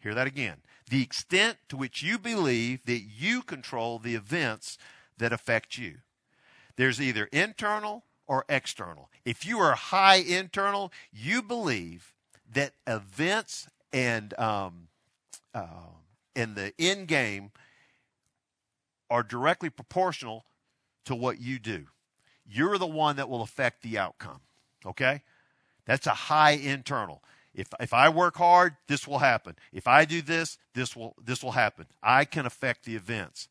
Hear 0.00 0.14
that 0.14 0.26
again. 0.26 0.58
The 0.90 1.02
extent 1.02 1.58
to 1.68 1.76
which 1.76 2.02
you 2.02 2.18
believe 2.18 2.84
that 2.84 3.00
you 3.00 3.42
control 3.42 3.98
the 3.98 4.14
events 4.14 4.76
that 5.18 5.32
affect 5.32 5.78
you. 5.78 5.98
There's 6.76 7.00
either 7.00 7.28
internal 7.32 8.04
or 8.26 8.44
external. 8.48 9.08
If 9.24 9.46
you 9.46 9.58
are 9.60 9.74
high 9.74 10.16
internal, 10.16 10.92
you 11.12 11.42
believe 11.42 12.12
that 12.52 12.72
events 12.86 13.68
and 13.92 14.38
um, 14.38 14.88
uh, 15.54 15.66
and 16.36 16.56
the 16.56 16.72
end 16.78 17.08
game 17.08 17.52
are 19.08 19.22
directly 19.22 19.70
proportional 19.70 20.44
to 21.04 21.14
what 21.14 21.40
you 21.40 21.58
do. 21.58 21.86
You're 22.46 22.78
the 22.78 22.86
one 22.86 23.16
that 23.16 23.28
will 23.28 23.42
affect 23.42 23.82
the 23.82 23.98
outcome. 23.98 24.40
Okay? 24.84 25.22
That's 25.86 26.06
a 26.06 26.10
high 26.10 26.52
internal. 26.52 27.22
If, 27.54 27.68
if 27.78 27.94
I 27.94 28.08
work 28.08 28.36
hard, 28.36 28.76
this 28.88 29.06
will 29.06 29.20
happen. 29.20 29.56
If 29.72 29.86
I 29.86 30.04
do 30.04 30.22
this, 30.22 30.58
this 30.74 30.96
will, 30.96 31.14
this 31.22 31.42
will 31.42 31.52
happen. 31.52 31.86
I 32.02 32.24
can 32.24 32.46
affect 32.46 32.84
the 32.84 32.96
events. 32.96 33.48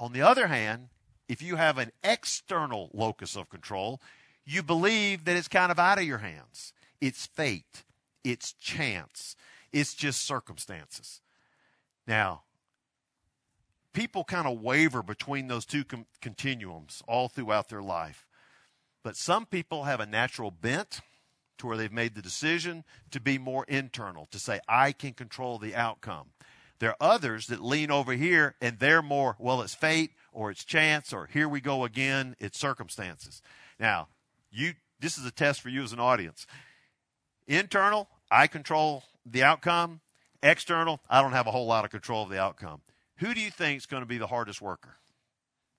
On 0.00 0.12
the 0.12 0.22
other 0.22 0.48
hand, 0.48 0.88
if 1.28 1.42
you 1.42 1.56
have 1.56 1.78
an 1.78 1.92
external 2.02 2.90
locus 2.92 3.36
of 3.36 3.48
control, 3.48 4.00
you 4.44 4.62
believe 4.62 5.24
that 5.24 5.36
it's 5.36 5.48
kind 5.48 5.70
of 5.70 5.78
out 5.78 5.98
of 5.98 6.04
your 6.04 6.18
hands. 6.18 6.72
It's 7.00 7.26
fate. 7.26 7.84
It's 8.24 8.52
chance. 8.52 9.36
It's 9.72 9.94
just 9.94 10.22
circumstances. 10.24 11.20
Now, 12.06 12.42
people 13.96 14.24
kind 14.24 14.46
of 14.46 14.60
waver 14.60 15.02
between 15.02 15.48
those 15.48 15.64
two 15.64 15.82
com- 15.82 16.04
continuums 16.20 17.02
all 17.08 17.28
throughout 17.28 17.70
their 17.70 17.82
life. 17.82 18.26
But 19.02 19.16
some 19.16 19.46
people 19.46 19.84
have 19.84 20.00
a 20.00 20.06
natural 20.06 20.50
bent 20.50 21.00
to 21.56 21.66
where 21.66 21.78
they've 21.78 21.90
made 21.90 22.14
the 22.14 22.20
decision 22.20 22.84
to 23.10 23.20
be 23.20 23.38
more 23.38 23.64
internal, 23.64 24.26
to 24.32 24.38
say, 24.38 24.60
I 24.68 24.92
can 24.92 25.14
control 25.14 25.58
the 25.58 25.74
outcome. 25.74 26.26
There 26.78 26.90
are 26.90 26.96
others 27.14 27.46
that 27.46 27.64
lean 27.64 27.90
over 27.90 28.12
here 28.12 28.54
and 28.60 28.78
they're 28.78 29.00
more, 29.00 29.34
well, 29.38 29.62
it's 29.62 29.74
fate 29.74 30.10
or 30.30 30.50
it's 30.50 30.62
chance 30.62 31.14
or 31.14 31.24
here 31.32 31.48
we 31.48 31.62
go 31.62 31.84
again, 31.84 32.36
it's 32.38 32.58
circumstances. 32.58 33.40
Now, 33.80 34.08
you 34.50 34.74
this 35.00 35.16
is 35.16 35.24
a 35.24 35.30
test 35.30 35.62
for 35.62 35.70
you 35.70 35.82
as 35.82 35.94
an 35.94 36.00
audience. 36.00 36.46
Internal, 37.46 38.08
I 38.30 38.46
control 38.46 39.04
the 39.24 39.42
outcome. 39.42 40.00
External, 40.42 41.00
I 41.08 41.22
don't 41.22 41.32
have 41.32 41.46
a 41.46 41.50
whole 41.50 41.66
lot 41.66 41.86
of 41.86 41.90
control 41.90 42.22
of 42.22 42.28
the 42.28 42.38
outcome. 42.40 42.82
Who 43.18 43.34
do 43.34 43.40
you 43.40 43.50
think 43.50 43.78
is 43.78 43.86
going 43.86 44.02
to 44.02 44.08
be 44.08 44.18
the 44.18 44.26
hardest 44.26 44.60
worker? 44.60 44.96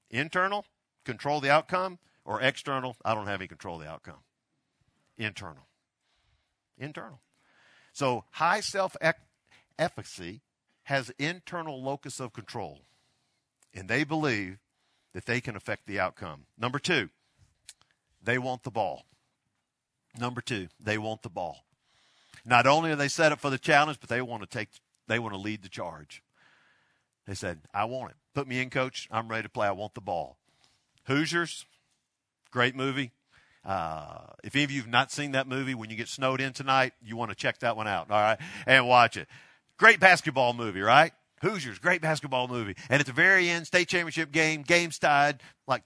Internal, 0.10 0.66
control 1.06 1.40
the 1.40 1.52
outcome, 1.52 2.00
or 2.26 2.42
external, 2.42 2.96
I 3.06 3.14
don't 3.16 3.28
have 3.28 3.40
any 3.40 3.48
control 3.48 3.76
of 3.76 3.84
the 3.84 3.90
outcome? 3.90 4.20
Internal. 5.18 5.68
Internal. 6.78 7.22
So 7.94 8.26
high 8.32 8.60
self 8.60 8.96
efficacy 9.80 10.42
has 10.84 11.12
internal 11.18 11.82
locus 11.82 12.20
of 12.20 12.34
control, 12.34 12.82
and 13.74 13.88
they 13.88 14.04
believe 14.04 14.60
that 15.14 15.26
they 15.26 15.42
can 15.42 15.56
affect 15.56 15.88
the 15.88 16.00
outcome. 16.00 16.46
Number 16.58 16.80
two, 16.80 17.10
they 18.24 18.38
want 18.38 18.64
the 18.64 18.72
ball. 18.72 19.06
Number 20.20 20.42
two, 20.42 20.68
they 20.80 20.98
want 20.98 21.24
the 21.24 21.30
ball. 21.30 21.66
Not 22.46 22.68
only 22.68 22.92
are 22.92 22.96
they 22.96 23.08
set 23.08 23.32
up 23.32 23.40
for 23.40 23.50
the 23.50 23.58
challenge, 23.58 24.00
but 24.00 24.10
they 24.10 24.22
want 24.22 24.44
to 24.44 24.48
take, 24.48 24.70
they 25.08 25.20
want 25.20 25.34
to 25.34 25.40
lead 25.40 25.64
the 25.64 25.70
charge. 25.70 26.24
They 27.28 27.36
said, 27.36 27.60
I 27.74 27.86
want 27.86 28.12
it. 28.12 28.18
Put 28.34 28.48
me 28.48 28.62
in, 28.62 28.70
coach. 28.70 29.08
I'm 29.12 29.28
ready 29.28 29.44
to 29.44 29.50
play. 29.50 29.68
I 29.68 29.72
want 29.72 29.94
the 29.94 30.02
ball. 30.02 30.38
Hoosiers, 31.08 31.66
great 32.52 32.76
movie. 32.76 33.12
Uh, 33.66 34.28
if 34.44 34.56
any 34.56 34.64
of 34.64 34.72
you 34.72 34.82
have 34.82 34.90
not 34.90 35.12
seen 35.12 35.34
that 35.34 35.48
movie, 35.48 35.76
when 35.76 35.90
you 35.90 35.98
get 35.98 36.08
snowed 36.08 36.40
in 36.40 36.54
tonight, 36.54 36.94
you 37.02 37.18
want 37.18 37.32
to 37.32 37.36
check 37.36 37.60
that 37.60 37.76
one 37.76 37.88
out, 37.88 38.10
all 38.10 38.22
right, 38.22 38.40
and 38.66 38.88
watch 38.88 39.18
it. 39.18 39.28
Great 39.78 40.00
basketball 40.00 40.54
movie, 40.54 40.80
right? 40.82 41.12
Hoosiers, 41.42 41.78
great 41.78 42.02
basketball 42.02 42.48
movie. 42.48 42.76
And 42.90 43.00
at 43.02 43.06
the 43.06 43.12
very 43.14 43.50
end, 43.50 43.68
state 43.68 43.90
championship 43.90 44.32
game, 44.32 44.62
game's 44.62 44.98
tied, 44.98 45.42
like 45.68 45.84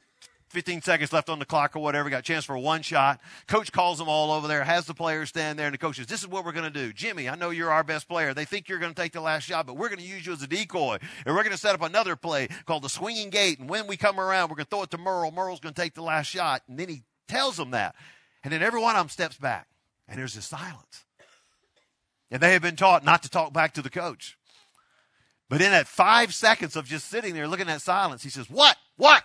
15 0.51 0.81
seconds 0.81 1.11
left 1.11 1.29
on 1.29 1.39
the 1.39 1.45
clock 1.45 1.75
or 1.75 1.79
whatever, 1.79 2.09
got 2.09 2.19
a 2.19 2.21
chance 2.21 2.45
for 2.45 2.57
one 2.57 2.81
shot. 2.81 3.19
Coach 3.47 3.71
calls 3.71 3.97
them 3.97 4.07
all 4.07 4.31
over 4.31 4.47
there, 4.47 4.63
has 4.63 4.85
the 4.85 4.93
players 4.93 5.29
stand 5.29 5.57
there, 5.57 5.67
and 5.67 5.73
the 5.73 5.77
coach 5.77 5.95
says, 5.95 6.07
This 6.07 6.21
is 6.21 6.27
what 6.27 6.45
we're 6.45 6.51
going 6.51 6.71
to 6.71 6.79
do. 6.79 6.93
Jimmy, 6.93 7.27
I 7.27 7.35
know 7.35 7.49
you're 7.49 7.71
our 7.71 7.83
best 7.83 8.07
player. 8.07 8.33
They 8.33 8.45
think 8.45 8.69
you're 8.69 8.79
going 8.79 8.93
to 8.93 9.01
take 9.01 9.13
the 9.13 9.21
last 9.21 9.43
shot, 9.43 9.65
but 9.65 9.77
we're 9.77 9.89
going 9.89 9.99
to 9.99 10.05
use 10.05 10.25
you 10.25 10.33
as 10.33 10.43
a 10.43 10.47
decoy. 10.47 10.97
And 11.25 11.35
we're 11.35 11.43
going 11.43 11.55
to 11.55 11.57
set 11.57 11.73
up 11.73 11.81
another 11.81 12.15
play 12.15 12.49
called 12.65 12.83
the 12.83 12.89
swinging 12.89 13.29
gate. 13.29 13.59
And 13.59 13.69
when 13.69 13.87
we 13.87 13.97
come 13.97 14.19
around, 14.19 14.49
we're 14.49 14.57
going 14.57 14.65
to 14.65 14.69
throw 14.69 14.83
it 14.83 14.91
to 14.91 14.97
Merle. 14.97 15.31
Merle's 15.31 15.59
going 15.59 15.73
to 15.73 15.81
take 15.81 15.93
the 15.93 16.03
last 16.03 16.27
shot. 16.27 16.61
And 16.67 16.77
then 16.77 16.89
he 16.89 17.03
tells 17.27 17.57
them 17.57 17.71
that. 17.71 17.95
And 18.43 18.51
then 18.51 18.61
every 18.61 18.81
one 18.81 18.95
of 18.95 19.01
them 19.01 19.09
steps 19.09 19.37
back, 19.37 19.67
and 20.07 20.19
there's 20.19 20.33
this 20.33 20.45
silence. 20.45 21.05
And 22.29 22.41
they 22.41 22.53
have 22.53 22.61
been 22.61 22.75
taught 22.75 23.03
not 23.03 23.23
to 23.23 23.29
talk 23.29 23.53
back 23.53 23.73
to 23.73 23.81
the 23.81 23.89
coach. 23.89 24.37
But 25.49 25.61
in 25.61 25.71
that 25.71 25.85
five 25.85 26.33
seconds 26.33 26.77
of 26.77 26.85
just 26.85 27.09
sitting 27.09 27.33
there 27.33 27.47
looking 27.47 27.67
at 27.67 27.81
silence, 27.81 28.23
he 28.23 28.29
says, 28.29 28.49
What? 28.49 28.77
What? 28.95 29.23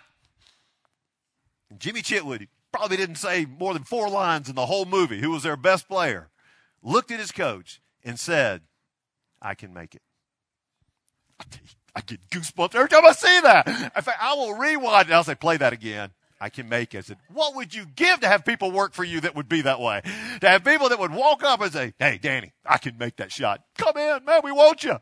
Jimmy 1.77 2.01
Chitwood 2.01 2.47
probably 2.71 2.97
didn't 2.97 3.15
say 3.15 3.45
more 3.45 3.73
than 3.73 3.83
four 3.83 4.09
lines 4.09 4.49
in 4.49 4.55
the 4.55 4.65
whole 4.65 4.85
movie, 4.85 5.19
who 5.19 5.31
was 5.31 5.43
their 5.43 5.57
best 5.57 5.87
player, 5.87 6.29
looked 6.83 7.11
at 7.11 7.19
his 7.19 7.31
coach 7.31 7.81
and 8.03 8.19
said, 8.19 8.61
I 9.41 9.55
can 9.55 9.73
make 9.73 9.95
it. 9.95 10.01
I 11.95 12.01
get 12.01 12.29
goosebumps 12.29 12.75
every 12.75 12.89
time 12.89 13.05
I 13.05 13.11
see 13.11 13.39
that. 13.41 13.67
In 13.67 14.01
fact, 14.03 14.19
I 14.21 14.33
will 14.33 14.53
rewind 14.53 15.07
and 15.07 15.15
I'll 15.15 15.23
say, 15.23 15.35
play 15.35 15.57
that 15.57 15.73
again. 15.73 16.11
I 16.39 16.49
can 16.49 16.69
make 16.69 16.93
it. 16.93 16.99
I 16.99 17.01
said, 17.01 17.17
what 17.33 17.55
would 17.55 17.73
you 17.73 17.85
give 17.95 18.19
to 18.19 18.27
have 18.27 18.45
people 18.45 18.71
work 18.71 18.93
for 18.93 19.03
you 19.03 19.21
that 19.21 19.35
would 19.35 19.49
be 19.49 19.61
that 19.61 19.79
way? 19.79 20.01
To 20.41 20.47
have 20.47 20.63
people 20.63 20.89
that 20.89 20.99
would 20.99 21.11
walk 21.11 21.43
up 21.43 21.61
and 21.61 21.73
say, 21.73 21.93
hey, 21.97 22.19
Danny, 22.21 22.53
I 22.65 22.77
can 22.77 22.97
make 22.97 23.15
that 23.17 23.31
shot. 23.31 23.63
Come 23.77 23.97
in, 23.97 24.23
man, 24.25 24.41
we 24.43 24.51
want 24.51 24.83
you. 24.83 24.97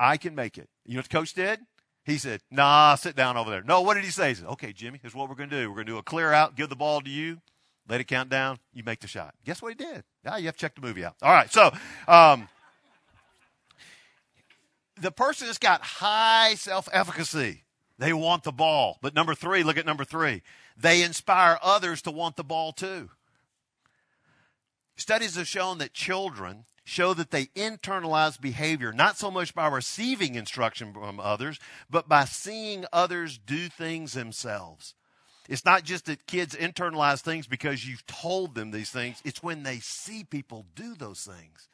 I 0.00 0.16
can 0.16 0.34
make 0.34 0.56
it. 0.56 0.70
You 0.86 0.94
know 0.94 1.00
what 1.00 1.10
the 1.10 1.16
coach 1.16 1.34
did? 1.34 1.60
He 2.08 2.16
said, 2.16 2.40
nah, 2.50 2.94
sit 2.94 3.16
down 3.16 3.36
over 3.36 3.50
there. 3.50 3.62
No, 3.62 3.82
what 3.82 3.92
did 3.92 4.04
he 4.04 4.10
say? 4.10 4.30
He 4.30 4.34
said, 4.36 4.46
okay, 4.46 4.72
Jimmy, 4.72 4.98
here's 5.02 5.14
what 5.14 5.28
we're 5.28 5.34
going 5.34 5.50
to 5.50 5.60
do. 5.60 5.68
We're 5.68 5.74
going 5.76 5.86
to 5.88 5.92
do 5.92 5.98
a 5.98 6.02
clear 6.02 6.32
out, 6.32 6.56
give 6.56 6.70
the 6.70 6.74
ball 6.74 7.02
to 7.02 7.10
you, 7.10 7.42
let 7.86 8.00
it 8.00 8.04
count 8.04 8.30
down, 8.30 8.58
you 8.72 8.82
make 8.82 9.00
the 9.00 9.06
shot. 9.06 9.34
Guess 9.44 9.60
what 9.60 9.68
he 9.68 9.74
did? 9.74 10.04
Now 10.24 10.36
you 10.36 10.46
have 10.46 10.56
to 10.56 10.60
check 10.60 10.74
the 10.74 10.80
movie 10.80 11.04
out. 11.04 11.16
All 11.20 11.30
right, 11.30 11.52
so 11.52 11.70
um, 12.08 12.48
the 14.98 15.10
person 15.10 15.48
that's 15.48 15.58
got 15.58 15.82
high 15.82 16.54
self 16.54 16.88
efficacy, 16.92 17.64
they 17.98 18.14
want 18.14 18.42
the 18.42 18.52
ball. 18.52 18.96
But 19.02 19.14
number 19.14 19.34
three, 19.34 19.62
look 19.62 19.76
at 19.76 19.84
number 19.84 20.06
three. 20.06 20.40
They 20.78 21.02
inspire 21.02 21.58
others 21.62 22.00
to 22.02 22.10
want 22.10 22.36
the 22.36 22.44
ball 22.44 22.72
too. 22.72 23.10
Studies 24.98 25.36
have 25.36 25.46
shown 25.46 25.78
that 25.78 25.94
children 25.94 26.64
show 26.84 27.14
that 27.14 27.30
they 27.30 27.46
internalize 27.46 28.40
behavior, 28.40 28.92
not 28.92 29.16
so 29.16 29.30
much 29.30 29.54
by 29.54 29.68
receiving 29.68 30.34
instruction 30.34 30.92
from 30.92 31.20
others, 31.20 31.60
but 31.88 32.08
by 32.08 32.24
seeing 32.24 32.84
others 32.92 33.38
do 33.38 33.68
things 33.68 34.14
themselves. 34.14 34.94
It's 35.48 35.64
not 35.64 35.84
just 35.84 36.06
that 36.06 36.26
kids 36.26 36.56
internalize 36.56 37.20
things 37.20 37.46
because 37.46 37.86
you've 37.86 38.06
told 38.06 38.56
them 38.56 38.72
these 38.72 38.90
things, 38.90 39.22
it's 39.24 39.42
when 39.42 39.62
they 39.62 39.78
see 39.78 40.24
people 40.24 40.66
do 40.74 40.96
those 40.96 41.20
things. 41.20 41.68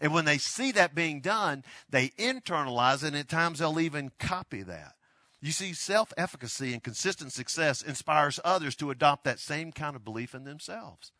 And 0.00 0.12
when 0.12 0.24
they 0.24 0.38
see 0.38 0.72
that 0.72 0.94
being 0.94 1.20
done, 1.20 1.62
they 1.88 2.08
internalize 2.18 3.04
it, 3.04 3.08
and 3.08 3.16
at 3.16 3.28
times 3.28 3.60
they'll 3.60 3.78
even 3.78 4.10
copy 4.18 4.62
that. 4.62 4.94
You 5.40 5.52
see, 5.52 5.72
self 5.72 6.12
efficacy 6.16 6.72
and 6.72 6.82
consistent 6.82 7.32
success 7.32 7.80
inspires 7.80 8.40
others 8.44 8.74
to 8.76 8.90
adopt 8.90 9.24
that 9.24 9.38
same 9.38 9.70
kind 9.70 9.94
of 9.94 10.04
belief 10.04 10.34
in 10.34 10.44
themselves. 10.44 11.12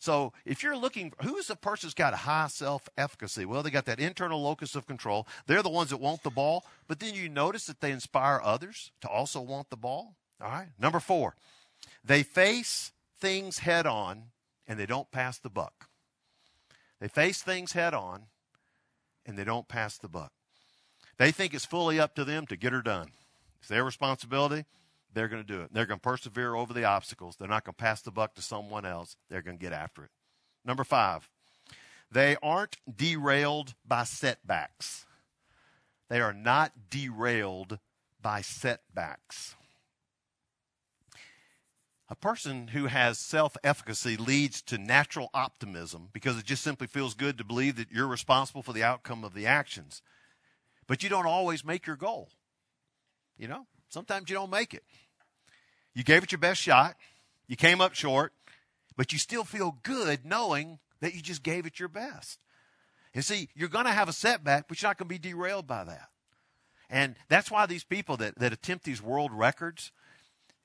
So 0.00 0.32
if 0.46 0.62
you're 0.62 0.78
looking, 0.78 1.12
who's 1.22 1.46
the 1.46 1.56
person 1.56 1.86
who's 1.86 1.94
got 1.94 2.14
high 2.14 2.48
self 2.48 2.88
efficacy? 2.96 3.44
Well, 3.44 3.62
they 3.62 3.70
got 3.70 3.84
that 3.84 4.00
internal 4.00 4.42
locus 4.42 4.74
of 4.74 4.86
control. 4.86 5.28
They're 5.46 5.62
the 5.62 5.68
ones 5.68 5.90
that 5.90 5.98
want 5.98 6.22
the 6.22 6.30
ball, 6.30 6.64
but 6.88 7.00
then 7.00 7.14
you 7.14 7.28
notice 7.28 7.66
that 7.66 7.82
they 7.82 7.92
inspire 7.92 8.40
others 8.42 8.92
to 9.02 9.08
also 9.08 9.42
want 9.42 9.68
the 9.68 9.76
ball. 9.76 10.16
All 10.42 10.50
right. 10.50 10.68
Number 10.78 11.00
four, 11.00 11.36
they 12.02 12.22
face 12.22 12.92
things 13.20 13.58
head 13.58 13.86
on 13.86 14.24
and 14.66 14.78
they 14.78 14.86
don't 14.86 15.10
pass 15.10 15.38
the 15.38 15.50
buck. 15.50 15.88
They 16.98 17.08
face 17.08 17.42
things 17.42 17.72
head 17.72 17.92
on 17.92 18.22
and 19.26 19.36
they 19.36 19.44
don't 19.44 19.68
pass 19.68 19.98
the 19.98 20.08
buck. 20.08 20.32
They 21.18 21.30
think 21.30 21.52
it's 21.52 21.66
fully 21.66 22.00
up 22.00 22.14
to 22.14 22.24
them 22.24 22.46
to 22.46 22.56
get 22.56 22.72
her 22.72 22.80
done. 22.80 23.08
It's 23.60 23.68
their 23.68 23.84
responsibility 23.84 24.64
they're 25.12 25.28
going 25.28 25.42
to 25.42 25.52
do 25.52 25.62
it. 25.62 25.72
They're 25.72 25.86
going 25.86 26.00
to 26.00 26.08
persevere 26.08 26.54
over 26.54 26.72
the 26.72 26.84
obstacles. 26.84 27.36
They're 27.36 27.48
not 27.48 27.64
going 27.64 27.74
to 27.74 27.82
pass 27.82 28.02
the 28.02 28.10
buck 28.10 28.34
to 28.34 28.42
someone 28.42 28.84
else. 28.84 29.16
They're 29.28 29.42
going 29.42 29.58
to 29.58 29.62
get 29.62 29.72
after 29.72 30.04
it. 30.04 30.10
Number 30.64 30.84
five, 30.84 31.28
they 32.10 32.36
aren't 32.42 32.76
derailed 32.94 33.74
by 33.86 34.04
setbacks. 34.04 35.06
They 36.08 36.20
are 36.20 36.32
not 36.32 36.90
derailed 36.90 37.78
by 38.20 38.40
setbacks. 38.42 39.54
A 42.08 42.16
person 42.16 42.68
who 42.68 42.86
has 42.86 43.18
self 43.18 43.56
efficacy 43.62 44.16
leads 44.16 44.62
to 44.62 44.78
natural 44.78 45.30
optimism 45.32 46.08
because 46.12 46.36
it 46.36 46.44
just 46.44 46.64
simply 46.64 46.88
feels 46.88 47.14
good 47.14 47.38
to 47.38 47.44
believe 47.44 47.76
that 47.76 47.92
you're 47.92 48.08
responsible 48.08 48.64
for 48.64 48.72
the 48.72 48.82
outcome 48.82 49.22
of 49.22 49.32
the 49.32 49.46
actions. 49.46 50.02
But 50.88 51.04
you 51.04 51.08
don't 51.08 51.26
always 51.26 51.64
make 51.64 51.86
your 51.86 51.94
goal. 51.94 52.30
You 53.38 53.46
know, 53.46 53.66
sometimes 53.90 54.30
you 54.30 54.34
don't 54.34 54.50
make 54.50 54.72
it. 54.74 54.82
You 55.94 56.02
gave 56.02 56.22
it 56.22 56.32
your 56.32 56.38
best 56.38 56.60
shot. 56.60 56.96
You 57.46 57.56
came 57.56 57.80
up 57.80 57.94
short, 57.94 58.32
but 58.96 59.12
you 59.12 59.18
still 59.18 59.44
feel 59.44 59.78
good 59.82 60.24
knowing 60.24 60.78
that 61.00 61.14
you 61.14 61.20
just 61.20 61.42
gave 61.42 61.66
it 61.66 61.78
your 61.78 61.88
best. 61.88 62.38
And 63.14 63.24
see, 63.24 63.48
you're 63.54 63.68
going 63.68 63.86
to 63.86 63.92
have 63.92 64.08
a 64.08 64.12
setback, 64.12 64.68
but 64.68 64.80
you're 64.80 64.88
not 64.88 64.98
going 64.98 65.08
to 65.08 65.14
be 65.14 65.18
derailed 65.18 65.66
by 65.66 65.84
that. 65.84 66.08
And 66.88 67.16
that's 67.28 67.50
why 67.50 67.66
these 67.66 67.84
people 67.84 68.16
that, 68.18 68.38
that 68.38 68.52
attempt 68.52 68.84
these 68.84 69.02
world 69.02 69.32
records, 69.32 69.92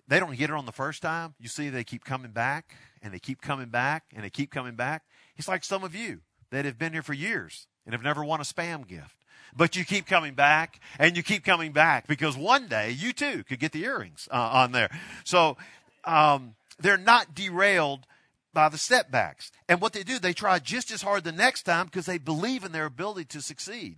they 0.07 0.19
don't 0.19 0.35
get 0.37 0.49
it 0.49 0.55
on 0.55 0.65
the 0.65 0.71
first 0.71 1.01
time. 1.01 1.35
You 1.39 1.47
see, 1.47 1.69
they 1.69 1.83
keep 1.83 2.03
coming 2.03 2.31
back 2.31 2.75
and 3.01 3.13
they 3.13 3.19
keep 3.19 3.41
coming 3.41 3.69
back 3.69 4.03
and 4.15 4.23
they 4.23 4.29
keep 4.29 4.51
coming 4.51 4.75
back. 4.75 5.03
It's 5.37 5.47
like 5.47 5.63
some 5.63 5.83
of 5.83 5.95
you 5.95 6.21
that 6.51 6.65
have 6.65 6.77
been 6.77 6.93
here 6.93 7.03
for 7.03 7.13
years 7.13 7.67
and 7.85 7.93
have 7.93 8.03
never 8.03 8.23
won 8.23 8.39
a 8.39 8.43
spam 8.43 8.87
gift. 8.87 9.14
But 9.55 9.75
you 9.75 9.85
keep 9.85 10.05
coming 10.05 10.33
back 10.33 10.79
and 10.99 11.15
you 11.17 11.23
keep 11.23 11.43
coming 11.43 11.71
back 11.71 12.07
because 12.07 12.37
one 12.37 12.67
day 12.67 12.91
you 12.91 13.13
too 13.13 13.43
could 13.43 13.59
get 13.59 13.71
the 13.71 13.83
earrings 13.83 14.27
uh, 14.31 14.35
on 14.35 14.71
there. 14.71 14.89
So 15.23 15.57
um, 16.03 16.55
they're 16.79 16.97
not 16.97 17.35
derailed 17.35 18.05
by 18.53 18.69
the 18.69 18.77
setbacks. 18.77 19.51
And 19.67 19.81
what 19.81 19.93
they 19.93 20.03
do, 20.03 20.17
they 20.17 20.33
try 20.33 20.59
just 20.59 20.91
as 20.91 21.01
hard 21.01 21.23
the 21.23 21.31
next 21.31 21.63
time 21.63 21.85
because 21.85 22.05
they 22.05 22.17
believe 22.17 22.63
in 22.63 22.71
their 22.71 22.85
ability 22.85 23.25
to 23.25 23.41
succeed. 23.41 23.97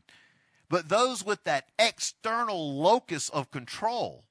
But 0.69 0.89
those 0.89 1.23
with 1.25 1.43
that 1.45 1.65
external 1.79 2.77
locus 2.77 3.29
of 3.29 3.51
control, 3.51 4.23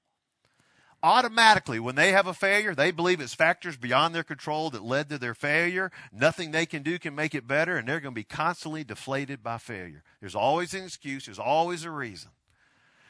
automatically, 1.02 1.78
when 1.78 1.94
they 1.94 2.12
have 2.12 2.26
a 2.26 2.34
failure, 2.34 2.74
they 2.74 2.90
believe 2.90 3.20
it's 3.20 3.34
factors 3.34 3.76
beyond 3.76 4.14
their 4.14 4.24
control 4.24 4.70
that 4.70 4.82
led 4.82 5.08
to 5.08 5.18
their 5.18 5.34
failure. 5.34 5.90
Nothing 6.12 6.50
they 6.50 6.66
can 6.66 6.82
do 6.82 6.98
can 6.98 7.14
make 7.14 7.34
it 7.34 7.46
better, 7.46 7.76
and 7.76 7.88
they're 7.88 8.00
going 8.00 8.14
to 8.14 8.18
be 8.18 8.24
constantly 8.24 8.84
deflated 8.84 9.42
by 9.42 9.58
failure. 9.58 10.02
There's 10.20 10.34
always 10.34 10.74
an 10.74 10.84
excuse, 10.84 11.26
there's 11.26 11.38
always 11.38 11.84
a 11.84 11.90
reason. 11.90 12.30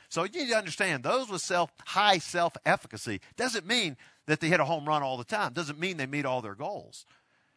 So 0.09 0.25
you 0.25 0.31
need 0.31 0.51
to 0.51 0.57
understand 0.57 1.03
those 1.03 1.29
with 1.29 1.43
self 1.43 1.73
high 1.85 2.19
self 2.19 2.57
efficacy 2.65 3.21
doesn't 3.37 3.67
mean 3.67 3.97
that 4.27 4.41
they 4.41 4.49
hit 4.49 4.61
a 4.61 4.65
home 4.65 4.87
run 4.87 5.03
all 5.03 5.17
the 5.17 5.25
time. 5.25 5.53
Doesn't 5.53 5.79
mean 5.79 5.97
they 5.97 6.07
meet 6.07 6.25
all 6.25 6.43
their 6.43 6.55
goals. 6.55 7.05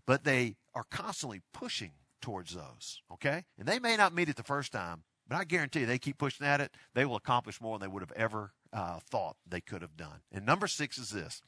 But 0.05 0.23
they 0.23 0.55
are 0.73 0.85
constantly 0.89 1.41
pushing 1.53 1.91
towards 2.21 2.55
those. 2.55 3.01
Okay? 3.13 3.45
And 3.57 3.67
they 3.67 3.79
may 3.79 3.95
not 3.97 4.13
meet 4.13 4.29
it 4.29 4.35
the 4.35 4.43
first 4.43 4.71
time, 4.71 5.03
but 5.27 5.37
I 5.37 5.43
guarantee 5.43 5.81
you 5.81 5.85
they 5.85 5.99
keep 5.99 6.17
pushing 6.17 6.45
at 6.45 6.61
it, 6.61 6.71
they 6.93 7.05
will 7.05 7.15
accomplish 7.15 7.61
more 7.61 7.77
than 7.77 7.87
they 7.87 7.93
would 7.93 8.01
have 8.01 8.11
ever 8.13 8.53
uh, 8.73 8.99
thought 9.09 9.37
they 9.47 9.61
could 9.61 9.81
have 9.81 9.97
done. 9.97 10.21
And 10.31 10.45
number 10.45 10.67
six 10.67 10.97
is 10.97 11.09
this 11.09 11.41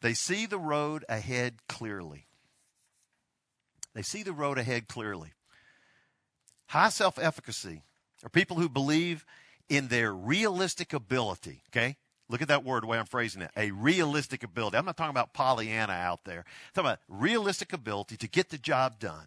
they 0.00 0.14
see 0.14 0.46
the 0.46 0.58
road 0.58 1.04
ahead 1.08 1.66
clearly. 1.68 2.26
They 3.94 4.02
see 4.02 4.22
the 4.22 4.32
road 4.32 4.58
ahead 4.58 4.88
clearly. 4.88 5.32
High 6.66 6.88
self 6.88 7.18
efficacy 7.18 7.82
are 8.24 8.30
people 8.30 8.56
who 8.56 8.68
believe 8.68 9.24
in 9.68 9.88
their 9.88 10.12
realistic 10.12 10.92
ability. 10.92 11.62
Okay? 11.70 11.96
Look 12.28 12.40
at 12.40 12.48
that 12.48 12.64
word, 12.64 12.82
the 12.82 12.86
way 12.86 12.98
I'm 12.98 13.04
phrasing 13.04 13.42
it. 13.42 13.50
A 13.56 13.72
realistic 13.72 14.42
ability. 14.42 14.78
I'm 14.78 14.86
not 14.86 14.96
talking 14.96 15.10
about 15.10 15.34
Pollyanna 15.34 15.92
out 15.92 16.24
there. 16.24 16.38
I'm 16.38 16.72
talking 16.74 16.90
about 16.90 17.00
realistic 17.08 17.72
ability 17.72 18.16
to 18.16 18.28
get 18.28 18.48
the 18.48 18.58
job 18.58 18.98
done 18.98 19.26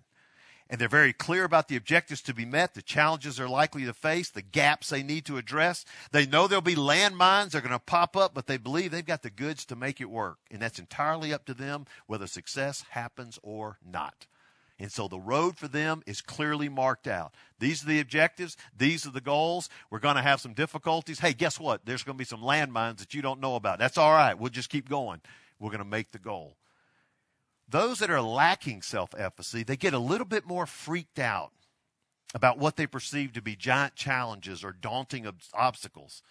and 0.69 0.81
they're 0.81 0.87
very 0.87 1.13
clear 1.13 1.43
about 1.43 1.67
the 1.67 1.75
objectives 1.75 2.21
to 2.23 2.33
be 2.33 2.45
met, 2.45 2.73
the 2.73 2.81
challenges 2.81 3.37
they're 3.37 3.47
likely 3.47 3.85
to 3.85 3.93
face, 3.93 4.29
the 4.29 4.41
gaps 4.41 4.89
they 4.89 5.03
need 5.03 5.25
to 5.25 5.37
address. 5.37 5.85
They 6.11 6.25
know 6.25 6.47
there'll 6.47 6.61
be 6.61 6.75
landmines 6.75 7.51
that 7.51 7.59
are 7.59 7.61
going 7.61 7.71
to 7.71 7.79
pop 7.79 8.17
up, 8.17 8.33
but 8.33 8.47
they 8.47 8.57
believe 8.57 8.91
they've 8.91 9.05
got 9.05 9.21
the 9.21 9.29
goods 9.29 9.65
to 9.65 9.75
make 9.75 10.01
it 10.01 10.09
work. 10.09 10.39
And 10.49 10.61
that's 10.61 10.79
entirely 10.79 11.33
up 11.33 11.45
to 11.45 11.53
them 11.53 11.85
whether 12.07 12.25
success 12.25 12.83
happens 12.89 13.37
or 13.43 13.77
not. 13.85 14.25
And 14.77 14.91
so 14.91 15.07
the 15.07 15.19
road 15.19 15.57
for 15.57 15.67
them 15.67 16.03
is 16.05 16.19
clearly 16.19 16.67
marked 16.67 17.07
out. 17.07 17.33
These 17.59 17.83
are 17.83 17.87
the 17.87 18.01
objectives. 18.01 18.57
These 18.77 19.05
are 19.05 19.11
the 19.11 19.21
goals. 19.21 19.69
We're 19.89 19.99
going 19.99 20.17
to 20.17 20.21
have 20.21 20.41
some 20.41 20.53
difficulties. 20.53 21.19
Hey, 21.19 21.33
guess 21.33 21.59
what? 21.59 21.85
There's 21.85 22.03
going 22.03 22.17
to 22.17 22.21
be 22.21 22.25
some 22.25 22.41
landmines 22.41 22.97
that 22.97 23.13
you 23.13 23.21
don't 23.21 23.39
know 23.39 23.55
about. 23.55 23.79
That's 23.79 23.97
all 23.97 24.11
right. 24.11 24.37
We'll 24.37 24.49
just 24.49 24.69
keep 24.69 24.89
going. 24.89 25.21
We're 25.59 25.69
going 25.69 25.79
to 25.79 25.85
make 25.85 26.11
the 26.11 26.19
goal. 26.19 26.57
Those 27.67 27.99
that 27.99 28.11
are 28.11 28.21
lacking 28.21 28.81
self 28.81 29.09
efficacy, 29.17 29.63
they 29.63 29.77
get 29.77 29.93
a 29.93 29.99
little 29.99 30.25
bit 30.25 30.45
more 30.45 30.65
freaked 30.65 31.19
out 31.19 31.51
about 32.33 32.57
what 32.57 32.75
they 32.75 32.85
perceive 32.85 33.33
to 33.33 33.41
be 33.41 33.55
giant 33.55 33.95
challenges 33.95 34.63
or 34.63 34.71
daunting 34.71 35.25
ob- 35.25 35.41
obstacles. 35.53 36.21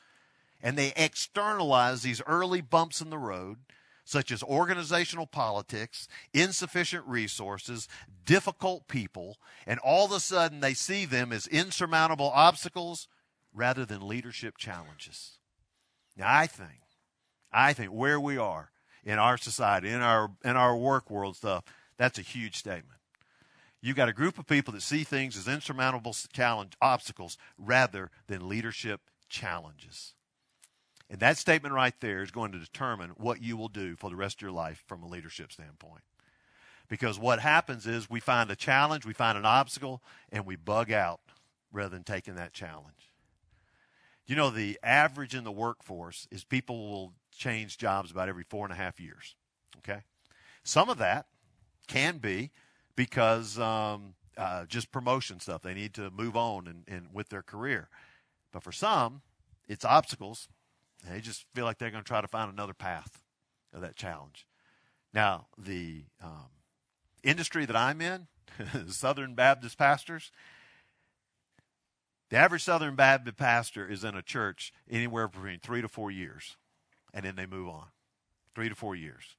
And 0.63 0.79
they 0.79 0.93
externalize 0.97 2.03
these 2.03 2.23
early 2.27 2.61
bumps 2.61 3.01
in 3.01 3.11
the 3.11 3.19
road, 3.19 3.59
such 4.05 4.31
as 4.31 4.43
organizational 4.43 5.27
politics, 5.27 6.09
insufficient 6.33 7.05
resources, 7.07 7.89
difficult 8.25 8.87
people, 8.87 9.39
and 9.67 9.81
all 9.81 10.05
of 10.07 10.13
a 10.13 10.21
sudden 10.21 10.61
they 10.61 10.75
see 10.75 11.05
them 11.05 11.33
as 11.33 11.47
insurmountable 11.47 12.31
obstacles 12.35 13.09
rather 13.53 13.85
than 13.85 14.07
leadership 14.07 14.57
challenges. 14.59 15.39
Now, 16.17 16.27
I 16.29 16.47
think, 16.47 16.81
I 17.53 17.73
think 17.73 17.91
where 17.91 18.21
we 18.21 18.37
are 18.37 18.71
in 19.05 19.19
our 19.19 19.37
society, 19.37 19.91
in 19.91 20.01
our 20.01 20.31
in 20.45 20.57
our 20.57 20.77
work 20.77 21.11
world 21.11 21.37
stuff, 21.37 21.65
that's 21.97 22.19
a 22.19 22.23
huge 22.23 22.57
statement. 22.57 22.99
You've 23.81 23.97
got 23.97 24.09
a 24.09 24.15
group 24.15 24.39
of 24.39 24.47
people 24.47 24.73
that 24.73 24.83
see 24.83 25.05
things 25.05 25.37
as 25.37 25.47
insurmountable 25.47 26.17
challenge 26.33 26.73
obstacles 26.81 27.37
rather 27.59 28.11
than 28.29 28.49
leadership 28.49 29.03
challenges. 29.29 30.15
And 31.11 31.21
that 31.21 31.37
statement 31.37 31.75
right 31.75 31.95
there 32.01 32.23
is 32.23 32.31
going 32.31 32.53
to 32.53 32.59
determine 32.59 33.11
what 33.11 33.43
you 33.43 33.59
will 33.59 33.69
do 33.69 33.95
for 33.95 34.09
the 34.09 34.17
rest 34.17 34.39
of 34.39 34.43
your 34.43 34.53
life 34.53 34.83
from 34.87 35.03
a 35.03 35.07
leadership 35.07 35.53
standpoint. 35.53 36.01
Because 36.89 37.19
what 37.19 37.41
happens 37.41 37.87
is 37.87 38.09
we 38.09 38.21
find 38.21 38.51
a 38.51 38.57
challenge, 38.57 39.05
we 39.05 39.13
find 39.13 39.37
an 39.37 39.45
obstacle, 39.45 40.03
and 40.33 40.47
we 40.47 40.57
bug 40.57 40.91
out 40.91 41.21
rather 41.71 41.91
than 41.91 42.05
taking 42.05 42.37
that 42.37 42.55
challenge. 42.55 43.13
You 44.27 44.37
know, 44.37 44.49
the 44.49 44.79
average 44.83 45.35
in 45.35 45.45
the 45.45 45.53
workforce 45.53 46.27
is 46.31 46.45
people 46.45 46.91
will 46.91 47.13
change 47.37 47.79
jobs 47.79 48.11
about 48.11 48.29
every 48.29 48.45
four 48.45 48.65
and 48.65 48.73
a 48.73 48.77
half 48.77 49.01
years. 49.01 49.37
Okay? 49.79 50.03
Some 50.63 50.89
of 50.89 50.99
that 50.99 51.27
can 51.87 52.19
be 52.19 52.51
because 52.97 53.59
um, 53.59 54.15
uh, 54.37 54.65
just 54.67 54.93
promotion 54.93 55.41
stuff. 55.41 55.63
They 55.63 55.75
need 55.75 55.95
to 55.95 56.11
move 56.11 56.37
on 56.37 56.67
and, 56.67 56.85
and 56.89 57.09
with 57.13 57.29
their 57.29 57.43
career. 57.43 57.89
But 58.53 58.63
for 58.63 58.73
some, 58.73 59.23
it's 59.69 59.85
obstacles. 59.85 60.49
They 61.09 61.21
just 61.21 61.45
feel 61.55 61.65
like 61.65 61.79
they're 61.79 61.91
going 61.91 62.05
to 62.05 62.09
try 62.09 62.21
to 62.21 62.29
find 62.29 62.51
another 62.51 62.75
path 62.75 63.23
of 63.73 63.81
that 63.83 63.97
challenge. 63.97 64.47
Now, 65.13 65.47
the 65.59 66.05
um, 66.23 66.51
industry 67.23 67.67
that 67.67 67.77
I'm 67.77 68.01
in, 68.01 68.27
Southern 68.89 69.35
Baptist 69.35 69.77
pastors, 69.79 70.31
the 72.31 72.37
average 72.37 72.63
Southern 72.63 72.97
Baptist 72.97 73.37
pastor 73.37 73.87
is 73.89 74.03
in 74.03 74.17
a 74.17 74.23
church 74.23 74.73
anywhere 74.91 75.29
between 75.29 75.61
three 75.61 75.83
to 75.83 75.89
four 75.89 76.11
years, 76.11 76.57
and 77.15 77.25
then 77.25 77.37
they 77.37 77.47
move 77.47 77.69
on. 77.69 77.87
Three 78.55 78.69
to 78.69 78.75
four 78.75 78.95
years. 78.95 79.37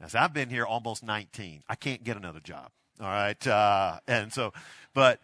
Now, 0.00 0.06
so 0.06 0.18
I've 0.20 0.32
been 0.32 0.48
here 0.48 0.64
almost 0.64 1.02
19. 1.04 1.64
I 1.68 1.74
can't 1.74 2.02
get 2.02 2.16
another 2.16 2.40
job. 2.40 2.70
All 3.00 3.06
right. 3.06 3.46
Uh, 3.46 4.00
and 4.08 4.32
so, 4.32 4.52
but 4.94 5.20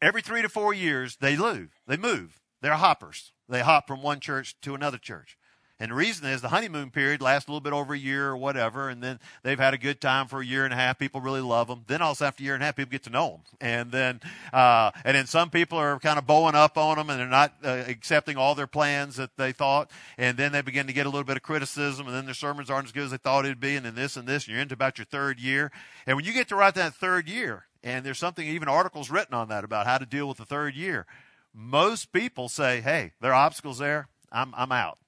every 0.00 0.22
three 0.22 0.42
to 0.42 0.48
four 0.48 0.74
years, 0.74 1.16
they 1.20 1.36
move. 1.36 1.70
They 1.86 1.96
move. 1.96 2.40
They're 2.60 2.74
hoppers. 2.74 3.32
They 3.48 3.60
hop 3.60 3.86
from 3.86 4.02
one 4.02 4.18
church 4.18 4.56
to 4.62 4.74
another 4.74 4.98
church. 4.98 5.36
And 5.82 5.90
the 5.90 5.96
reason 5.96 6.28
is 6.28 6.40
the 6.40 6.50
honeymoon 6.50 6.90
period 6.90 7.20
lasts 7.20 7.48
a 7.48 7.50
little 7.50 7.60
bit 7.60 7.72
over 7.72 7.92
a 7.92 7.98
year 7.98 8.28
or 8.28 8.36
whatever, 8.36 8.88
and 8.88 9.02
then 9.02 9.18
they've 9.42 9.58
had 9.58 9.74
a 9.74 9.78
good 9.78 10.00
time 10.00 10.28
for 10.28 10.40
a 10.40 10.46
year 10.46 10.64
and 10.64 10.72
a 10.72 10.76
half. 10.76 10.96
People 10.96 11.20
really 11.20 11.40
love 11.40 11.66
them. 11.66 11.82
Then 11.88 12.00
also 12.00 12.24
after 12.24 12.40
a 12.40 12.44
year 12.44 12.54
and 12.54 12.62
a 12.62 12.66
half, 12.66 12.76
people 12.76 12.92
get 12.92 13.02
to 13.02 13.10
know 13.10 13.30
them, 13.30 13.40
and 13.60 13.90
then 13.90 14.20
uh, 14.52 14.92
and 15.04 15.16
then 15.16 15.26
some 15.26 15.50
people 15.50 15.76
are 15.78 15.98
kind 15.98 16.20
of 16.20 16.24
bowing 16.24 16.54
up 16.54 16.78
on 16.78 16.98
them, 16.98 17.10
and 17.10 17.18
they're 17.18 17.26
not 17.26 17.54
uh, 17.64 17.82
accepting 17.88 18.36
all 18.36 18.54
their 18.54 18.68
plans 18.68 19.16
that 19.16 19.36
they 19.36 19.50
thought, 19.50 19.90
and 20.16 20.38
then 20.38 20.52
they 20.52 20.62
begin 20.62 20.86
to 20.86 20.92
get 20.92 21.04
a 21.04 21.08
little 21.08 21.24
bit 21.24 21.36
of 21.36 21.42
criticism, 21.42 22.06
and 22.06 22.14
then 22.14 22.26
their 22.26 22.34
sermons 22.34 22.70
aren't 22.70 22.86
as 22.86 22.92
good 22.92 23.02
as 23.02 23.10
they 23.10 23.16
thought 23.16 23.44
it'd 23.44 23.58
be, 23.58 23.74
and 23.74 23.84
then 23.84 23.96
this 23.96 24.16
and 24.16 24.28
this, 24.28 24.44
and 24.44 24.52
you're 24.52 24.62
into 24.62 24.74
about 24.74 24.98
your 24.98 25.04
third 25.04 25.40
year, 25.40 25.72
and 26.06 26.14
when 26.14 26.24
you 26.24 26.32
get 26.32 26.46
to 26.46 26.54
write 26.54 26.76
that 26.76 26.94
third 26.94 27.28
year, 27.28 27.64
and 27.82 28.06
there's 28.06 28.20
something 28.20 28.46
even 28.46 28.68
articles 28.68 29.10
written 29.10 29.34
on 29.34 29.48
that 29.48 29.64
about 29.64 29.88
how 29.88 29.98
to 29.98 30.06
deal 30.06 30.28
with 30.28 30.38
the 30.38 30.44
third 30.44 30.76
year. 30.76 31.06
Most 31.52 32.12
people 32.12 32.48
say, 32.48 32.80
"Hey, 32.82 33.14
there 33.20 33.32
are 33.32 33.46
obstacles 33.46 33.78
there. 33.78 34.06
I'm 34.30 34.54
I'm 34.56 34.70
out." 34.70 34.98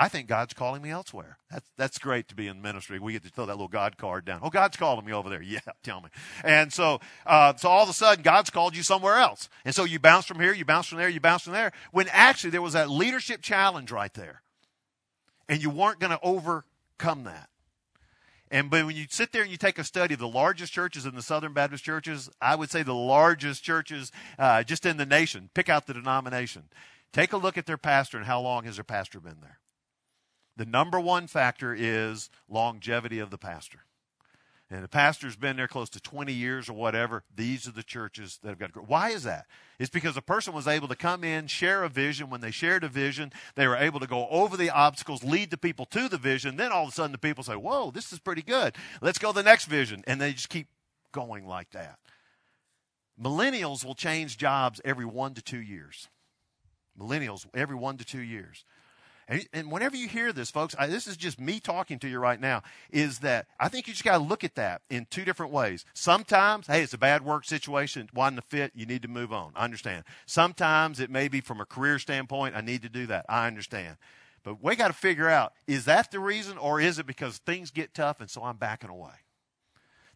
I 0.00 0.08
think 0.08 0.28
God's 0.28 0.54
calling 0.54 0.80
me 0.80 0.88
elsewhere. 0.88 1.36
That's, 1.50 1.70
that's 1.76 1.98
great 1.98 2.26
to 2.28 2.34
be 2.34 2.46
in 2.46 2.62
ministry. 2.62 2.98
We 2.98 3.12
get 3.12 3.22
to 3.24 3.28
throw 3.28 3.44
that 3.44 3.52
little 3.52 3.68
God 3.68 3.98
card 3.98 4.24
down. 4.24 4.40
Oh, 4.42 4.48
God's 4.48 4.78
calling 4.78 5.04
me 5.04 5.12
over 5.12 5.28
there. 5.28 5.42
Yeah, 5.50 5.58
tell 5.82 6.00
me. 6.00 6.08
And 6.42 6.72
so, 6.72 7.00
uh, 7.26 7.54
so 7.56 7.68
all 7.68 7.82
of 7.82 7.90
a 7.90 7.92
sudden, 7.92 8.22
God's 8.22 8.48
called 8.48 8.74
you 8.74 8.82
somewhere 8.82 9.18
else. 9.18 9.50
And 9.64 9.74
so 9.74 9.84
you 9.84 9.98
bounce 9.98 10.24
from 10.24 10.40
here, 10.40 10.54
you 10.54 10.64
bounce 10.64 10.86
from 10.86 10.98
there, 10.98 11.08
you 11.08 11.20
bounce 11.20 11.42
from 11.42 11.52
there. 11.52 11.72
When 11.90 12.06
actually 12.12 12.50
there 12.50 12.62
was 12.62 12.72
that 12.74 12.88
leadership 12.88 13.42
challenge 13.42 13.90
right 13.90 14.14
there. 14.14 14.42
And 15.48 15.60
you 15.62 15.68
weren't 15.68 15.98
going 15.98 16.12
to 16.12 16.20
overcome 16.22 17.24
that. 17.24 17.50
And 18.50 18.70
but 18.70 18.86
when 18.86 18.96
you 18.96 19.06
sit 19.10 19.32
there 19.32 19.42
and 19.42 19.50
you 19.50 19.58
take 19.58 19.78
a 19.78 19.84
study 19.84 20.14
of 20.14 20.20
the 20.20 20.28
largest 20.28 20.72
churches 20.72 21.04
in 21.04 21.14
the 21.14 21.22
Southern 21.22 21.52
Baptist 21.52 21.84
churches, 21.84 22.30
I 22.40 22.54
would 22.54 22.70
say 22.70 22.82
the 22.82 22.94
largest 22.94 23.62
churches 23.62 24.12
uh, 24.38 24.62
just 24.62 24.86
in 24.86 24.96
the 24.96 25.06
nation. 25.06 25.50
Pick 25.52 25.68
out 25.68 25.86
the 25.86 25.94
denomination. 25.94 26.64
Take 27.12 27.32
a 27.32 27.36
look 27.36 27.58
at 27.58 27.66
their 27.66 27.78
pastor 27.78 28.16
and 28.16 28.26
how 28.26 28.40
long 28.40 28.64
has 28.64 28.76
their 28.76 28.84
pastor 28.84 29.20
been 29.20 29.38
there. 29.42 29.58
The 30.60 30.66
number 30.66 31.00
one 31.00 31.26
factor 31.26 31.74
is 31.74 32.28
longevity 32.46 33.18
of 33.18 33.30
the 33.30 33.38
pastor. 33.38 33.78
And 34.70 34.84
the 34.84 34.88
pastor's 34.88 35.34
been 35.34 35.56
there 35.56 35.66
close 35.66 35.88
to 35.88 36.00
20 36.00 36.34
years 36.34 36.68
or 36.68 36.74
whatever. 36.74 37.24
These 37.34 37.66
are 37.66 37.72
the 37.72 37.82
churches 37.82 38.38
that 38.42 38.50
have 38.50 38.58
got 38.58 38.66
to 38.66 38.72
grow. 38.72 38.82
Why 38.82 39.08
is 39.08 39.22
that? 39.22 39.46
It's 39.78 39.88
because 39.88 40.18
a 40.18 40.20
person 40.20 40.52
was 40.52 40.68
able 40.68 40.86
to 40.88 40.94
come 40.94 41.24
in, 41.24 41.46
share 41.46 41.82
a 41.82 41.88
vision. 41.88 42.28
When 42.28 42.42
they 42.42 42.50
shared 42.50 42.84
a 42.84 42.88
vision, 42.88 43.32
they 43.54 43.66
were 43.66 43.74
able 43.74 44.00
to 44.00 44.06
go 44.06 44.28
over 44.28 44.58
the 44.58 44.68
obstacles, 44.68 45.24
lead 45.24 45.50
the 45.50 45.56
people 45.56 45.86
to 45.86 46.10
the 46.10 46.18
vision. 46.18 46.58
Then 46.58 46.72
all 46.72 46.82
of 46.82 46.90
a 46.90 46.92
sudden 46.92 47.12
the 47.12 47.16
people 47.16 47.42
say, 47.42 47.56
Whoa, 47.56 47.90
this 47.90 48.12
is 48.12 48.18
pretty 48.18 48.42
good. 48.42 48.76
Let's 49.00 49.18
go 49.18 49.32
the 49.32 49.42
next 49.42 49.64
vision. 49.64 50.04
And 50.06 50.20
they 50.20 50.34
just 50.34 50.50
keep 50.50 50.68
going 51.10 51.46
like 51.46 51.70
that. 51.70 51.98
Millennials 53.18 53.82
will 53.82 53.94
change 53.94 54.36
jobs 54.36 54.78
every 54.84 55.06
one 55.06 55.32
to 55.32 55.40
two 55.40 55.62
years. 55.62 56.08
Millennials, 57.00 57.46
every 57.54 57.76
one 57.76 57.96
to 57.96 58.04
two 58.04 58.20
years. 58.20 58.66
And, 59.30 59.46
and 59.52 59.70
whenever 59.70 59.96
you 59.96 60.08
hear 60.08 60.32
this, 60.32 60.50
folks, 60.50 60.74
I, 60.76 60.88
this 60.88 61.06
is 61.06 61.16
just 61.16 61.40
me 61.40 61.60
talking 61.60 62.00
to 62.00 62.08
you 62.08 62.18
right 62.18 62.40
now, 62.40 62.62
is 62.90 63.20
that 63.20 63.46
I 63.60 63.68
think 63.68 63.86
you 63.86 63.92
just 63.92 64.04
got 64.04 64.18
to 64.18 64.24
look 64.24 64.42
at 64.42 64.56
that 64.56 64.82
in 64.90 65.06
two 65.08 65.24
different 65.24 65.52
ways. 65.52 65.84
Sometimes, 65.94 66.66
hey, 66.66 66.82
it's 66.82 66.92
a 66.92 66.98
bad 66.98 67.24
work 67.24 67.44
situation, 67.44 68.10
wanting 68.12 68.36
to 68.36 68.42
fit, 68.42 68.72
you 68.74 68.86
need 68.86 69.02
to 69.02 69.08
move 69.08 69.32
on. 69.32 69.52
I 69.54 69.64
understand. 69.64 70.04
Sometimes 70.26 70.98
it 70.98 71.10
may 71.10 71.28
be 71.28 71.40
from 71.40 71.60
a 71.60 71.64
career 71.64 72.00
standpoint, 72.00 72.56
I 72.56 72.60
need 72.60 72.82
to 72.82 72.88
do 72.88 73.06
that. 73.06 73.24
I 73.28 73.46
understand. 73.46 73.96
But 74.42 74.62
we 74.62 74.74
got 74.74 74.88
to 74.88 74.94
figure 74.94 75.28
out, 75.28 75.52
is 75.68 75.84
that 75.84 76.10
the 76.10 76.18
reason 76.18 76.58
or 76.58 76.80
is 76.80 76.98
it 76.98 77.06
because 77.06 77.38
things 77.38 77.70
get 77.70 77.94
tough 77.94 78.20
and 78.20 78.28
so 78.28 78.42
I'm 78.42 78.56
backing 78.56 78.90
away? 78.90 79.12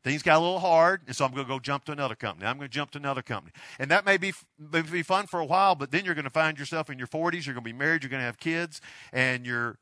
Things 0.05 0.23
got 0.23 0.37
a 0.37 0.41
little 0.41 0.61
hard, 0.61 1.01
and 1.07 1.17
so 1.17 1.25
I'm 1.25 1.33
going 1.33 1.47
to 1.47 1.49
go 1.49 1.59
jump 1.59 1.85
to 1.87 1.93
another 1.93 2.15
company. 2.15 2.47
I'm 2.47 2.59
going 2.59 2.69
to 2.69 2.73
jump 2.73 2.91
to 2.91 2.99
another 2.99 3.23
company. 3.23 3.53
And 3.79 3.91
that 3.91 4.05
may 4.05 4.19
be, 4.19 4.35
may 4.59 4.83
be 4.83 5.03
fun 5.03 5.27
for 5.27 5.41
a 5.41 5.47
while, 5.47 5.75
but 5.75 5.91
then 5.93 6.05
you're 6.05 6.15
going 6.15 6.25
to 6.25 6.31
find 6.31 6.59
yourself 6.59 6.91
in 6.91 6.99
your 6.99 7.09
40s, 7.09 7.47
you're 7.47 7.55
going 7.55 7.65
to 7.65 7.73
be 7.73 7.73
married, 7.73 8.03
you're 8.03 8.11
going 8.11 8.21
to 8.21 8.27
have 8.27 8.39
kids, 8.39 8.83
and 9.15 9.47
you're 9.47 9.79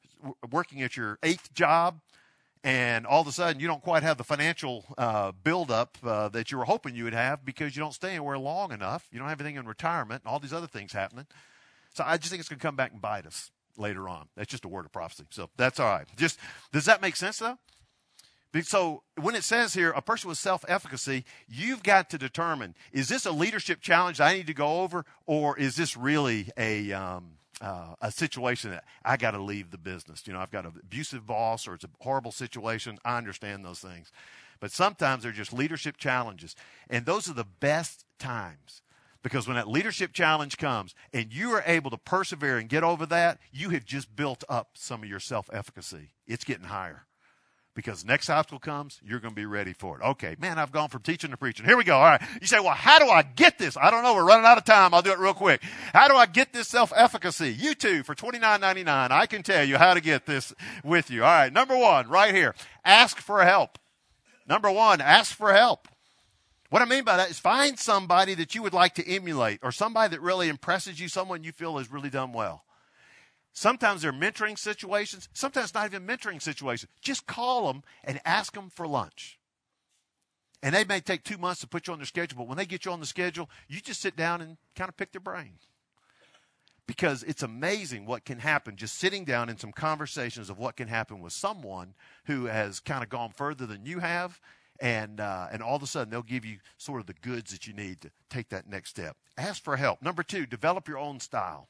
working 0.52 0.80
at 0.80 0.96
your 0.96 1.18
eighth 1.24 1.52
job, 1.52 2.00
and 2.62 3.04
all 3.04 3.20
of 3.20 3.26
a 3.26 3.32
sudden 3.32 3.60
you 3.60 3.66
don't 3.66 3.82
quite 3.82 4.04
have 4.04 4.16
the 4.16 4.22
financial 4.22 4.84
uh, 4.96 5.32
buildup 5.42 5.98
uh, 6.04 6.28
that 6.28 6.52
you 6.52 6.58
were 6.58 6.66
hoping 6.66 6.94
you 6.94 7.02
would 7.02 7.14
have 7.14 7.44
because 7.44 7.74
you 7.74 7.82
don't 7.82 7.94
stay 7.94 8.10
anywhere 8.10 8.38
long 8.38 8.70
enough. 8.70 9.08
You 9.10 9.18
don't 9.18 9.28
have 9.28 9.40
anything 9.40 9.56
in 9.56 9.66
retirement, 9.66 10.22
and 10.24 10.32
all 10.32 10.38
these 10.38 10.52
other 10.52 10.68
things 10.68 10.92
happening. 10.92 11.26
So 11.94 12.04
I 12.06 12.16
just 12.16 12.30
think 12.30 12.38
it's 12.38 12.48
going 12.48 12.60
to 12.60 12.64
come 12.64 12.76
back 12.76 12.92
and 12.92 13.02
bite 13.02 13.26
us 13.26 13.50
later 13.76 14.08
on. 14.08 14.28
That's 14.36 14.50
just 14.50 14.64
a 14.64 14.68
word 14.68 14.84
of 14.84 14.92
prophecy. 14.92 15.24
So 15.30 15.50
that's 15.56 15.80
all 15.80 15.90
right. 15.90 16.06
Just 16.16 16.38
does 16.72 16.84
that 16.84 17.02
make 17.02 17.16
sense 17.16 17.38
though? 17.38 17.58
So 18.60 19.02
when 19.18 19.34
it 19.34 19.44
says 19.44 19.72
here, 19.72 19.90
a 19.92 20.02
person 20.02 20.28
with 20.28 20.36
self-efficacy, 20.36 21.24
you've 21.48 21.82
got 21.82 22.10
to 22.10 22.18
determine, 22.18 22.74
is 22.92 23.08
this 23.08 23.24
a 23.24 23.32
leadership 23.32 23.80
challenge 23.80 24.20
I 24.20 24.34
need 24.34 24.46
to 24.48 24.54
go 24.54 24.82
over, 24.82 25.06
or 25.24 25.58
is 25.58 25.74
this 25.76 25.96
really 25.96 26.50
a, 26.58 26.92
um, 26.92 27.38
uh, 27.62 27.94
a 28.02 28.10
situation 28.12 28.70
that 28.70 28.84
I 29.04 29.16
got 29.16 29.30
to 29.30 29.42
leave 29.42 29.70
the 29.70 29.78
business? 29.78 30.26
You 30.26 30.34
know, 30.34 30.40
I've 30.40 30.50
got 30.50 30.66
an 30.66 30.72
abusive 30.82 31.26
boss 31.26 31.66
or 31.66 31.74
it's 31.74 31.84
a 31.84 31.90
horrible 32.00 32.32
situation. 32.32 32.98
I 33.06 33.16
understand 33.16 33.64
those 33.64 33.80
things. 33.80 34.12
But 34.60 34.70
sometimes 34.70 35.22
they're 35.22 35.32
just 35.32 35.54
leadership 35.54 35.96
challenges. 35.96 36.54
And 36.90 37.06
those 37.06 37.30
are 37.30 37.34
the 37.34 37.48
best 37.58 38.04
times. 38.18 38.82
Because 39.22 39.46
when 39.46 39.56
that 39.56 39.68
leadership 39.68 40.12
challenge 40.12 40.58
comes 40.58 40.94
and 41.12 41.32
you 41.32 41.52
are 41.52 41.62
able 41.64 41.90
to 41.90 41.96
persevere 41.96 42.58
and 42.58 42.68
get 42.68 42.82
over 42.82 43.06
that, 43.06 43.38
you 43.52 43.70
have 43.70 43.84
just 43.84 44.14
built 44.14 44.44
up 44.48 44.70
some 44.74 45.02
of 45.02 45.08
your 45.08 45.20
self 45.20 45.48
efficacy. 45.52 46.10
It's 46.26 46.44
getting 46.44 46.66
higher 46.66 47.06
because 47.74 48.04
next 48.04 48.28
obstacle 48.28 48.58
comes, 48.58 49.00
you're 49.02 49.20
going 49.20 49.32
to 49.32 49.40
be 49.40 49.46
ready 49.46 49.72
for 49.72 49.98
it. 49.98 50.04
Okay, 50.04 50.36
man, 50.38 50.58
I've 50.58 50.72
gone 50.72 50.88
from 50.88 51.02
teaching 51.02 51.30
to 51.30 51.36
preaching. 51.36 51.64
Here 51.64 51.76
we 51.76 51.84
go. 51.84 51.96
All 51.96 52.02
right. 52.02 52.22
You 52.40 52.46
say, 52.46 52.60
well, 52.60 52.74
how 52.74 52.98
do 52.98 53.06
I 53.06 53.22
get 53.22 53.58
this? 53.58 53.76
I 53.76 53.90
don't 53.90 54.02
know. 54.02 54.14
We're 54.14 54.26
running 54.26 54.46
out 54.46 54.58
of 54.58 54.64
time. 54.64 54.92
I'll 54.92 55.02
do 55.02 55.12
it 55.12 55.18
real 55.18 55.34
quick. 55.34 55.62
How 55.92 56.08
do 56.08 56.14
I 56.14 56.26
get 56.26 56.52
this 56.52 56.68
self-efficacy? 56.68 57.56
You 57.58 57.74
too, 57.74 58.02
for 58.02 58.14
$29.99, 58.14 59.10
I 59.10 59.26
can 59.26 59.42
tell 59.42 59.64
you 59.64 59.78
how 59.78 59.94
to 59.94 60.00
get 60.00 60.26
this 60.26 60.52
with 60.84 61.10
you. 61.10 61.24
All 61.24 61.30
right. 61.30 61.52
Number 61.52 61.76
one, 61.76 62.08
right 62.08 62.34
here. 62.34 62.54
Ask 62.84 63.18
for 63.18 63.44
help. 63.44 63.78
Number 64.46 64.70
one, 64.70 65.00
ask 65.00 65.34
for 65.34 65.52
help. 65.52 65.88
What 66.68 66.82
I 66.82 66.86
mean 66.86 67.04
by 67.04 67.18
that 67.18 67.30
is 67.30 67.38
find 67.38 67.78
somebody 67.78 68.34
that 68.34 68.54
you 68.54 68.62
would 68.62 68.72
like 68.72 68.94
to 68.94 69.06
emulate 69.06 69.60
or 69.62 69.72
somebody 69.72 70.10
that 70.10 70.22
really 70.22 70.48
impresses 70.48 70.98
you, 70.98 71.08
someone 71.08 71.44
you 71.44 71.52
feel 71.52 71.76
has 71.78 71.92
really 71.92 72.10
done 72.10 72.32
well. 72.32 72.64
Sometimes 73.52 74.02
they're 74.02 74.12
mentoring 74.12 74.58
situations, 74.58 75.28
sometimes 75.34 75.74
not 75.74 75.86
even 75.86 76.06
mentoring 76.06 76.40
situations. 76.40 76.90
Just 77.02 77.26
call 77.26 77.66
them 77.66 77.82
and 78.02 78.20
ask 78.24 78.54
them 78.54 78.70
for 78.70 78.86
lunch. 78.86 79.38
And 80.62 80.74
they 80.74 80.84
may 80.84 81.00
take 81.00 81.24
two 81.24 81.38
months 81.38 81.60
to 81.60 81.66
put 81.66 81.86
you 81.86 81.92
on 81.92 81.98
their 81.98 82.06
schedule, 82.06 82.38
but 82.38 82.48
when 82.48 82.56
they 82.56 82.66
get 82.66 82.84
you 82.84 82.92
on 82.92 83.00
the 83.00 83.06
schedule, 83.06 83.50
you 83.68 83.80
just 83.80 84.00
sit 84.00 84.16
down 84.16 84.40
and 84.40 84.56
kind 84.76 84.88
of 84.88 84.96
pick 84.96 85.12
their 85.12 85.20
brain. 85.20 85.54
Because 86.86 87.22
it's 87.24 87.42
amazing 87.42 88.06
what 88.06 88.24
can 88.24 88.38
happen 88.38 88.76
just 88.76 88.96
sitting 88.98 89.24
down 89.24 89.48
in 89.48 89.58
some 89.58 89.72
conversations 89.72 90.50
of 90.50 90.58
what 90.58 90.76
can 90.76 90.88
happen 90.88 91.20
with 91.20 91.32
someone 91.32 91.94
who 92.24 92.46
has 92.46 92.80
kind 92.80 93.02
of 93.02 93.08
gone 93.08 93.32
further 93.32 93.66
than 93.66 93.84
you 93.84 93.98
have. 93.98 94.40
And, 94.80 95.20
uh, 95.20 95.48
and 95.52 95.62
all 95.62 95.76
of 95.76 95.82
a 95.82 95.86
sudden, 95.86 96.10
they'll 96.10 96.22
give 96.22 96.44
you 96.44 96.58
sort 96.76 97.00
of 97.00 97.06
the 97.06 97.14
goods 97.14 97.52
that 97.52 97.66
you 97.66 97.72
need 97.72 98.00
to 98.00 98.10
take 98.30 98.48
that 98.48 98.68
next 98.68 98.90
step. 98.90 99.16
Ask 99.36 99.62
for 99.62 99.76
help. 99.76 100.02
Number 100.02 100.22
two, 100.22 100.46
develop 100.46 100.88
your 100.88 100.98
own 100.98 101.20
style. 101.20 101.68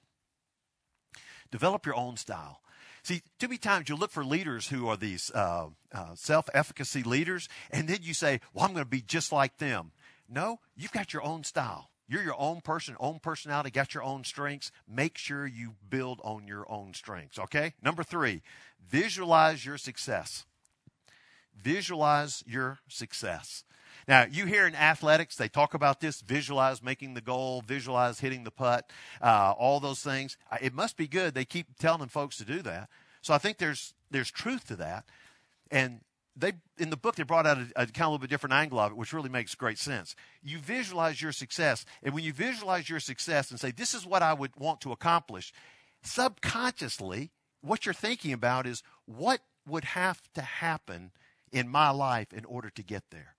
Develop 1.53 1.87
your 1.87 1.95
own 1.95 2.17
style. 2.17 2.61
See, 3.05 3.23
too 3.39 3.47
many 3.47 3.59
times 3.59 3.89
you 3.89 3.95
look 3.95 4.11
for 4.11 4.25
leaders 4.25 4.69
who 4.69 4.89
are 4.89 4.97
these 4.97 5.31
uh, 5.35 5.69
uh, 5.93 6.15
self 6.15 6.49
efficacy 6.55 7.03
leaders, 7.03 7.49
and 7.71 7.87
then 7.89 7.99
you 8.03 8.15
say, 8.15 8.41
Well, 8.53 8.65
I'm 8.65 8.73
going 8.73 8.85
to 8.85 8.91
be 8.91 9.03
just 9.03 9.31
like 9.31 9.59
them. 9.59 9.93
No, 10.29 10.59
you've 10.77 10.93
got 10.93 11.13
your 11.13 11.23
own 11.23 11.45
style. 11.45 11.91
You're 12.09 12.23
your 12.23 12.41
own 12.41 12.61
person, 12.61 12.97
own 13.01 13.21
personality, 13.21 13.71
got 13.71 13.95
your 13.95 14.03
own 14.03 14.25
strengths. 14.25 14.71
Make 14.89 15.17
sure 15.17 15.47
you 15.47 15.75
build 15.89 16.21
on 16.25 16.47
your 16.47 16.71
own 16.71 16.95
strengths, 16.95 17.39
okay? 17.39 17.75
Number 17.83 18.03
three, 18.03 18.43
visualize 18.87 19.65
your 19.65 19.79
success. 19.79 20.45
Visualize 21.55 22.43
your 22.47 22.81
success. 22.89 23.65
Now, 24.09 24.27
you 24.31 24.47
hear 24.47 24.67
in 24.67 24.75
athletics, 24.75 25.37
they 25.37 25.49
talk 25.49 25.75
about 25.75 26.01
this 26.01 26.21
visualize 26.21 26.83
making 26.83 27.15
the 27.15 27.21
goal, 27.21 27.63
visualize 27.63 28.21
hitting 28.21 28.45
the 28.45 28.51
putt, 28.51 28.91
uh, 29.21 29.55
all 29.57 29.81
those 29.81 30.01
things. 30.01 30.37
It 30.61 30.75
must 30.75 30.97
be 30.97 31.07
good. 31.07 31.35
They 31.35 31.45
keep 31.45 31.79
telling 31.79 32.09
folks 32.09 32.37
to 32.39 32.45
do 32.45 32.63
that. 32.63 32.89
So 33.21 33.33
I 33.33 33.39
think 33.39 33.59
there's, 33.59 33.95
there's 34.11 34.31
truth 34.31 34.67
to 34.69 34.77
that. 34.77 35.05
And 35.71 36.01
they, 36.35 36.55
in 36.79 36.91
the 36.91 36.97
book, 36.97 37.15
they 37.15 37.23
brought 37.23 37.47
out 37.47 37.59
a, 37.59 37.67
a 37.77 37.87
kind 37.87 37.89
of 37.89 38.01
a 38.01 38.05
little 38.07 38.19
bit 38.19 38.31
different 38.31 38.55
angle 38.55 38.79
of 38.79 38.93
it, 38.93 38.97
which 38.97 39.13
really 39.13 39.29
makes 39.29 39.55
great 39.55 39.79
sense. 39.79 40.17
You 40.43 40.59
visualize 40.59 41.23
your 41.23 41.33
success. 41.33 41.85
And 42.03 42.15
when 42.15 42.25
you 42.25 42.33
visualize 42.33 42.89
your 42.89 43.01
success 43.01 43.51
and 43.51 43.61
say, 43.61 43.71
this 43.71 43.95
is 43.95 44.07
what 44.07 44.23
I 44.23 44.35
would 44.35 44.57
want 44.57 44.81
to 44.83 44.93
accomplish, 44.93 45.53
subconsciously, 46.03 47.31
what 47.61 47.87
you're 47.87 47.93
thinking 47.93 48.33
about 48.33 48.67
is 48.67 48.83
what 49.07 49.41
would 49.69 49.85
have 49.85 50.21
to 50.35 50.43
happen 50.43 51.13
in 51.53 51.69
my 51.69 51.91
life 51.91 52.33
in 52.33 52.45
order 52.45 52.71
to 52.71 52.83
get 52.83 53.05
there 53.11 53.37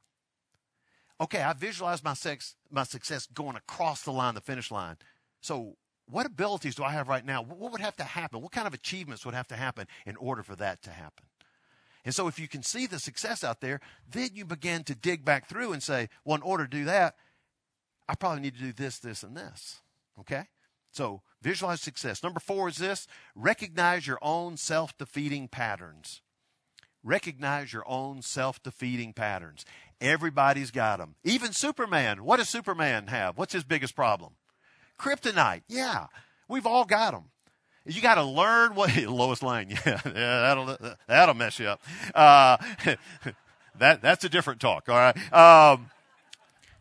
okay, 1.23 1.41
I 1.41 1.53
visualize 1.53 2.03
my, 2.03 2.13
sex, 2.13 2.55
my 2.69 2.83
success 2.83 3.27
going 3.33 3.55
across 3.55 4.03
the 4.03 4.12
line, 4.12 4.36
the 4.36 4.41
finish 4.41 4.71
line. 4.71 4.97
So, 5.41 5.77
what 6.09 6.25
abilities 6.25 6.75
do 6.75 6.83
I 6.83 6.91
have 6.91 7.07
right 7.07 7.25
now? 7.25 7.41
What 7.41 7.71
would 7.71 7.79
have 7.79 7.95
to 7.95 8.03
happen? 8.03 8.41
What 8.41 8.51
kind 8.51 8.67
of 8.67 8.73
achievements 8.73 9.25
would 9.25 9.33
have 9.33 9.47
to 9.47 9.55
happen 9.55 9.88
in 10.05 10.17
order 10.17 10.43
for 10.43 10.55
that 10.57 10.81
to 10.83 10.89
happen? 10.91 11.25
And 12.03 12.13
so, 12.13 12.27
if 12.27 12.38
you 12.38 12.49
can 12.49 12.62
see 12.62 12.88
the 12.88 12.99
success 12.99 13.43
out 13.43 13.62
there, 13.62 13.79
then 14.09 14.31
you 14.33 14.43
begin 14.45 14.83
to 14.83 14.95
dig 14.95 15.23
back 15.23 15.47
through 15.47 15.71
and 15.71 15.81
say, 15.81 16.09
well, 16.25 16.36
in 16.36 16.41
order 16.41 16.65
to 16.65 16.69
do 16.69 16.86
that, 16.86 17.15
I 18.09 18.15
probably 18.15 18.41
need 18.41 18.55
to 18.55 18.62
do 18.62 18.73
this, 18.73 18.99
this, 18.99 19.23
and 19.23 19.36
this. 19.36 19.81
Okay? 20.19 20.47
So, 20.91 21.21
visualize 21.41 21.81
success. 21.81 22.21
Number 22.21 22.41
four 22.41 22.67
is 22.67 22.77
this 22.77 23.07
recognize 23.33 24.05
your 24.05 24.19
own 24.21 24.57
self 24.57 24.97
defeating 24.97 25.47
patterns. 25.47 26.21
Recognize 27.03 27.73
your 27.73 27.83
own 27.88 28.21
self 28.21 28.62
defeating 28.62 29.13
patterns. 29.13 29.65
Everybody's 30.03 30.69
got 30.69 30.99
them. 30.99 31.15
Even 31.23 31.53
Superman. 31.53 32.25
What 32.25 32.37
does 32.37 32.49
Superman 32.49 33.07
have? 33.07 33.37
What's 33.37 33.53
his 33.53 33.63
biggest 33.63 33.95
problem? 33.95 34.33
Kryptonite. 34.99 35.63
Yeah, 35.69 36.07
we've 36.49 36.67
all 36.67 36.83
got 36.83 37.11
them. 37.11 37.31
You 37.85 38.01
got 38.01 38.15
to 38.15 38.23
learn 38.23 38.75
what 38.75 38.95
Lois 39.07 39.41
Lane. 39.41 39.69
Yeah, 39.69 40.01
yeah, 40.05 40.05
that'll 40.13 40.77
that'll 41.07 41.35
mess 41.35 41.57
you 41.57 41.67
up. 41.67 41.81
Uh, 42.13 42.57
that 43.79 44.01
that's 44.01 44.25
a 44.25 44.29
different 44.29 44.59
talk. 44.59 44.89
All 44.89 44.95
right. 44.95 45.33
Um, 45.33 45.89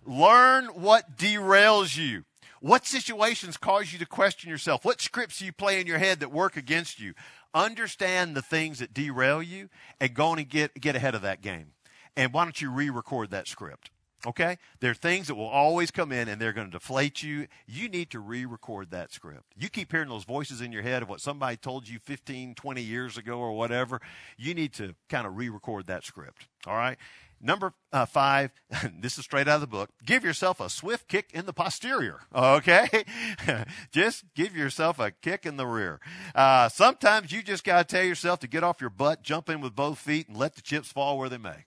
learn 0.05 0.67
what 0.67 1.17
derails 1.17 1.97
you. 1.97 2.25
What 2.61 2.87
situations 2.87 3.57
cause 3.57 3.93
you 3.93 3.99
to 4.01 4.07
question 4.07 4.51
yourself? 4.51 4.85
What 4.85 5.01
scripts 5.01 5.39
do 5.39 5.45
you 5.45 5.53
play 5.53 5.81
in 5.81 5.87
your 5.87 5.99
head 5.99 6.21
that 6.21 6.33
work 6.33 6.57
against 6.57 7.01
you? 7.01 7.15
Understand 7.55 8.37
the 8.37 8.43
things 8.43 8.79
that 8.81 8.93
derail 8.93 9.43
you 9.43 9.69
and 10.01 10.13
go 10.13 10.27
on 10.27 10.39
and 10.39 10.49
get 10.49 10.81
get 10.81 10.97
ahead 10.97 11.15
of 11.15 11.23
that 11.23 11.41
game. 11.41 11.73
And 12.17 12.33
why 12.33 12.45
don't 12.45 12.61
you 12.61 12.71
re 12.71 12.91
record 12.91 13.31
that 13.31 13.49
script? 13.49 13.91
Okay? 14.27 14.59
There 14.81 14.91
are 14.91 14.95
things 14.95 15.27
that 15.27 15.35
will 15.35 15.49
always 15.49 15.91
come 15.91 16.13
in 16.13 16.29
and 16.29 16.41
they're 16.41 16.53
going 16.53 16.69
to 16.69 16.79
deflate 16.79 17.23
you. 17.23 17.49
You 17.67 17.89
need 17.89 18.11
to 18.11 18.21
re 18.21 18.45
record 18.45 18.91
that 18.91 19.13
script. 19.13 19.53
You 19.57 19.69
keep 19.69 19.91
hearing 19.91 20.09
those 20.09 20.25
voices 20.25 20.61
in 20.61 20.73
your 20.73 20.83
head 20.83 21.03
of 21.03 21.09
what 21.09 21.21
somebody 21.21 21.57
told 21.57 21.89
you 21.89 21.99
15, 21.99 22.55
20 22.55 22.83
years 22.83 23.17
ago 23.17 23.39
or 23.39 23.53
whatever. 23.53 24.01
You 24.37 24.55
need 24.55 24.73
to 24.75 24.95
kind 25.09 25.27
of 25.27 25.37
re 25.37 25.49
record 25.49 25.87
that 25.87 26.05
script. 26.05 26.47
All 26.67 26.75
right? 26.77 26.99
Number 27.45 27.75
uh, 27.93 28.07
five, 28.07 28.53
this 29.01 29.19
is 29.19 29.25
straight 29.25 29.49
out 29.49 29.57
of 29.57 29.61
the 29.63 29.67
book. 29.67 29.91
Give 30.07 30.25
yourself 30.25 30.61
a 30.61 30.71
swift 30.71 31.09
kick 31.09 31.31
in 31.35 31.45
the 31.45 31.53
posterior. 31.53 32.21
Okay? 32.33 33.05
just 33.91 34.25
give 34.37 34.57
yourself 34.57 35.01
a 35.01 35.11
kick 35.11 35.45
in 35.45 35.57
the 35.57 35.67
rear. 35.67 35.99
Uh, 36.37 36.69
sometimes 36.69 37.33
you 37.33 37.43
just 37.43 37.65
got 37.65 37.89
to 37.89 37.97
tell 37.97 38.05
yourself 38.05 38.39
to 38.41 38.47
get 38.47 38.63
off 38.63 38.81
your 38.81 38.91
butt, 38.91 39.25
jump 39.25 39.51
in 39.51 39.61
with 39.61 39.75
both 39.75 39.99
feet, 39.99 40.29
and 40.29 40.37
let 40.37 40.55
the 40.55 40.63
chips 40.63 40.93
fall 40.93 41.19
where 41.19 41.29
they 41.29 41.39
may. 41.39 41.65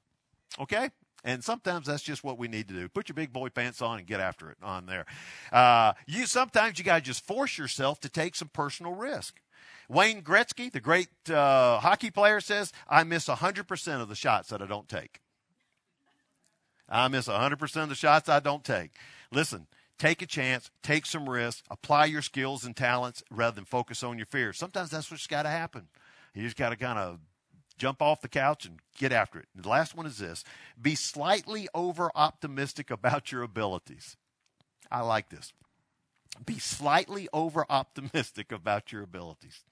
Okay? 0.59 0.89
And 1.23 1.43
sometimes 1.43 1.87
that's 1.87 2.03
just 2.03 2.23
what 2.23 2.37
we 2.37 2.47
need 2.47 2.67
to 2.67 2.73
do. 2.73 2.87
Put 2.87 3.09
your 3.09 3.15
big 3.15 3.33
boy 3.33 3.49
pants 3.49 3.81
on 3.81 3.97
and 3.97 4.07
get 4.07 4.19
after 4.19 4.51
it 4.51 4.57
on 4.61 4.85
there. 4.85 5.05
Uh, 5.51 5.93
you 6.05 6.27
sometimes 6.27 6.77
you 6.77 6.85
got 6.85 6.97
to 6.97 7.01
just 7.01 7.25
force 7.25 7.57
yourself 7.57 7.99
to 8.01 8.09
take 8.09 8.35
some 8.35 8.49
personal 8.49 8.93
risk. 8.93 9.41
Wayne 9.89 10.21
Gretzky, 10.21 10.71
the 10.71 10.79
great 10.79 11.09
uh, 11.29 11.79
hockey 11.79 12.11
player, 12.11 12.39
says, 12.39 12.71
"I 12.87 13.03
miss 13.03 13.27
100% 13.27 14.01
of 14.01 14.07
the 14.09 14.15
shots 14.15 14.49
that 14.49 14.61
I 14.61 14.67
don't 14.67 14.87
take. 14.87 15.21
I 16.87 17.07
miss 17.07 17.27
100% 17.27 17.83
of 17.83 17.89
the 17.89 17.95
shots 17.95 18.29
I 18.29 18.39
don't 18.39 18.63
take." 18.63 18.91
Listen, 19.31 19.67
Take 19.97 20.21
a 20.21 20.25
chance, 20.25 20.71
take 20.83 21.05
some 21.05 21.29
risks, 21.29 21.63
apply 21.71 22.05
your 22.05 22.21
skills 22.21 22.65
and 22.65 22.75
talents 22.75 23.23
rather 23.31 23.55
than 23.55 23.63
focus 23.63 24.03
on 24.03 24.17
your 24.17 24.25
fears. 24.25 24.57
Sometimes 24.57 24.89
that's 24.89 25.09
what's 25.09 25.27
got 25.27 25.43
to 25.43 25.49
happen. 25.49 25.87
You 26.33 26.43
just 26.43 26.57
got 26.57 26.69
to 26.69 26.75
kind 26.75 26.99
of 26.99 27.19
jump 27.77 28.01
off 28.01 28.21
the 28.21 28.27
couch 28.27 28.65
and 28.65 28.79
get 28.97 29.11
after 29.11 29.39
it. 29.39 29.47
The 29.55 29.69
last 29.69 29.95
one 29.95 30.05
is 30.05 30.17
this 30.17 30.43
be 30.81 30.95
slightly 30.95 31.67
over 31.73 32.11
optimistic 32.15 32.89
about 32.89 33.31
your 33.31 33.43
abilities. 33.43 34.17
I 34.91 35.01
like 35.01 35.29
this. 35.29 35.53
Be 36.45 36.59
slightly 36.59 37.29
over 37.31 37.65
optimistic 37.69 38.51
about 38.51 38.91
your 38.91 39.03
abilities. 39.03 39.63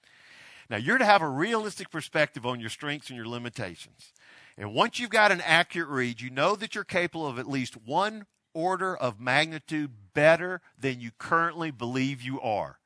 Now, 0.70 0.78
you're 0.78 0.98
to 0.98 1.04
have 1.04 1.20
a 1.20 1.28
realistic 1.28 1.90
perspective 1.90 2.46
on 2.46 2.58
your 2.58 2.70
strengths 2.70 3.10
and 3.10 3.16
your 3.16 3.28
limitations. 3.28 4.12
And 4.56 4.72
once 4.72 4.98
you've 4.98 5.10
got 5.10 5.30
an 5.30 5.42
accurate 5.42 5.88
read, 5.88 6.20
you 6.20 6.30
know 6.30 6.56
that 6.56 6.74
you're 6.74 6.84
capable 6.84 7.26
of 7.26 7.38
at 7.38 7.48
least 7.48 7.76
one 7.84 8.24
order 8.54 8.96
of 8.96 9.20
magnitude 9.20 9.90
better 10.14 10.62
than 10.78 11.00
you 11.00 11.10
currently 11.18 11.70
believe 11.70 12.22
you 12.22 12.40
are. 12.40 12.78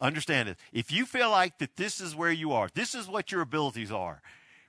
Understand 0.00 0.48
it. 0.48 0.58
If 0.72 0.90
you 0.90 1.06
feel 1.06 1.30
like 1.30 1.58
that 1.58 1.76
this 1.76 2.00
is 2.00 2.16
where 2.16 2.32
you 2.32 2.52
are, 2.52 2.68
this 2.74 2.94
is 2.94 3.06
what 3.06 3.30
your 3.30 3.40
abilities 3.40 3.92
are. 3.92 4.20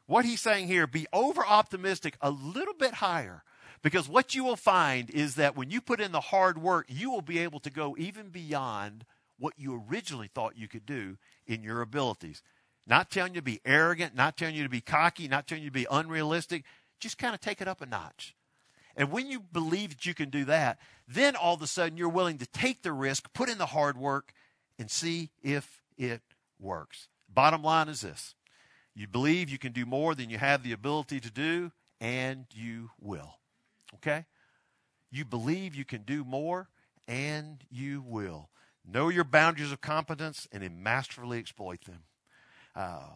What 0.06 0.26
he's 0.26 0.42
saying 0.42 0.68
here, 0.68 0.88
be 0.88 1.08
over 1.14 1.46
optimistic 1.46 2.18
a 2.22 2.30
little 2.30 2.74
bit 2.74 2.96
higher. 2.96 3.44
Because 3.82 4.08
what 4.08 4.34
you 4.34 4.44
will 4.44 4.56
find 4.56 5.10
is 5.10 5.36
that 5.36 5.58
when 5.58 5.70
you 5.70 5.82
put 5.82 6.00
in 6.00 6.14
the 6.14 6.22
hard 6.22 6.58
work, 6.58 6.86
you 6.88 7.12
will 7.12 7.22
be 7.22 7.40
able 7.40 7.60
to 7.60 7.70
go 7.70 7.96
even 7.98 8.30
beyond 8.30 9.06
what 9.38 9.54
you 9.58 9.84
originally 9.90 10.30
thought 10.34 10.58
you 10.58 10.70
could 10.70 10.86
do 10.86 11.18
in 11.46 11.64
your 11.64 11.82
abilities. 11.82 12.42
Not 12.88 13.12
telling 13.12 13.34
you 13.34 13.42
to 13.42 13.46
be 13.46 13.62
arrogant, 13.66 14.16
not 14.16 14.38
telling 14.38 14.56
you 14.56 14.64
to 14.64 14.70
be 14.70 14.82
cocky, 14.82 15.28
not 15.28 15.48
telling 15.48 15.64
you 15.64 15.70
to 15.70 15.74
be 15.74 15.88
unrealistic. 15.92 16.64
Just 17.00 17.18
kind 17.18 17.36
of 17.36 17.42
take 17.42 17.62
it 17.62 17.68
up 17.68 17.82
a 17.82 17.86
notch. 17.86 18.36
And 18.96 19.12
when 19.12 19.30
you 19.30 19.40
believe 19.40 19.90
that 19.90 20.06
you 20.06 20.14
can 20.14 20.30
do 20.30 20.46
that, 20.46 20.80
then 21.08 21.36
all 21.36 21.56
of 21.56 21.62
a 21.62 21.68
sudden 21.68 21.98
you're 21.98 22.10
willing 22.10 22.38
to 22.38 22.46
take 22.46 22.84
the 22.84 22.94
risk, 22.94 23.34
put 23.34 23.50
in 23.50 23.58
the 23.58 23.66
hard 23.68 23.98
work, 23.98 24.34
and 24.78 24.90
see 24.90 25.32
if 25.42 25.82
it 25.98 26.22
works. 26.60 27.08
Bottom 27.28 27.64
line 27.64 27.90
is 27.90 28.02
this 28.02 28.36
you 28.96 29.08
believe 29.08 29.50
you 29.50 29.58
can 29.58 29.72
do 29.72 29.86
more 29.86 30.16
than 30.16 30.30
you 30.30 30.38
have 30.38 30.64
the 30.64 30.72
ability 30.72 31.20
to 31.22 31.32
do, 31.32 31.72
and 32.00 32.46
you 32.54 32.92
will. 33.00 33.40
Okay? 33.96 34.26
You 35.12 35.26
believe 35.26 35.76
you 35.76 35.86
can 35.86 36.04
do 36.04 36.24
more, 36.24 36.70
and 37.08 37.64
you 37.70 38.04
will. 38.06 38.50
Know 38.86 39.10
your 39.10 39.24
boundaries 39.24 39.72
of 39.72 39.82
competence 39.82 40.48
and 40.52 40.62
then 40.62 40.84
masterfully 40.84 41.40
exploit 41.40 41.86
them. 41.86 42.04
Uh, 42.76 43.10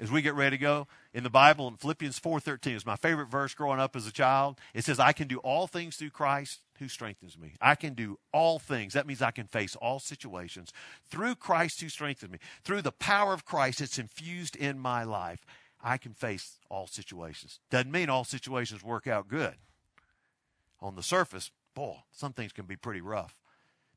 as 0.00 0.10
we 0.10 0.22
get 0.22 0.34
ready 0.34 0.56
to 0.56 0.60
go 0.60 0.86
in 1.12 1.22
the 1.22 1.30
bible 1.30 1.68
in 1.68 1.76
philippians 1.76 2.18
4.13 2.18 2.74
is 2.74 2.86
my 2.86 2.96
favorite 2.96 3.26
verse 3.26 3.54
growing 3.54 3.80
up 3.80 3.94
as 3.94 4.06
a 4.06 4.12
child. 4.12 4.58
It 4.74 4.84
says 4.84 4.98
i 4.98 5.12
can 5.12 5.28
do 5.28 5.38
all 5.38 5.66
things 5.66 5.96
through 5.96 6.10
christ 6.10 6.60
who 6.78 6.88
strengthens 6.88 7.38
me. 7.38 7.54
I 7.60 7.76
can 7.76 7.94
do 7.94 8.18
all 8.32 8.58
things. 8.58 8.94
That 8.94 9.06
means 9.06 9.22
i 9.22 9.30
can 9.30 9.46
face 9.46 9.76
all 9.76 10.00
situations 10.00 10.72
through 11.10 11.36
christ 11.36 11.80
who 11.80 11.88
strengthens 11.88 12.32
me. 12.32 12.38
Through 12.64 12.82
the 12.82 12.92
power 12.92 13.32
of 13.32 13.44
christ 13.44 13.80
that's 13.80 13.98
infused 13.98 14.56
in 14.56 14.78
my 14.78 15.04
life 15.04 15.44
i 15.82 15.98
can 15.98 16.14
face 16.14 16.58
all 16.70 16.86
situations. 16.86 17.60
Doesn't 17.70 17.92
mean 17.92 18.08
all 18.08 18.24
situations 18.24 18.82
work 18.82 19.06
out 19.06 19.28
good. 19.28 19.54
On 20.80 20.96
the 20.96 21.02
surface 21.02 21.50
boy 21.74 21.96
some 22.10 22.32
things 22.32 22.52
can 22.52 22.66
be 22.66 22.76
pretty 22.76 23.00
rough. 23.00 23.36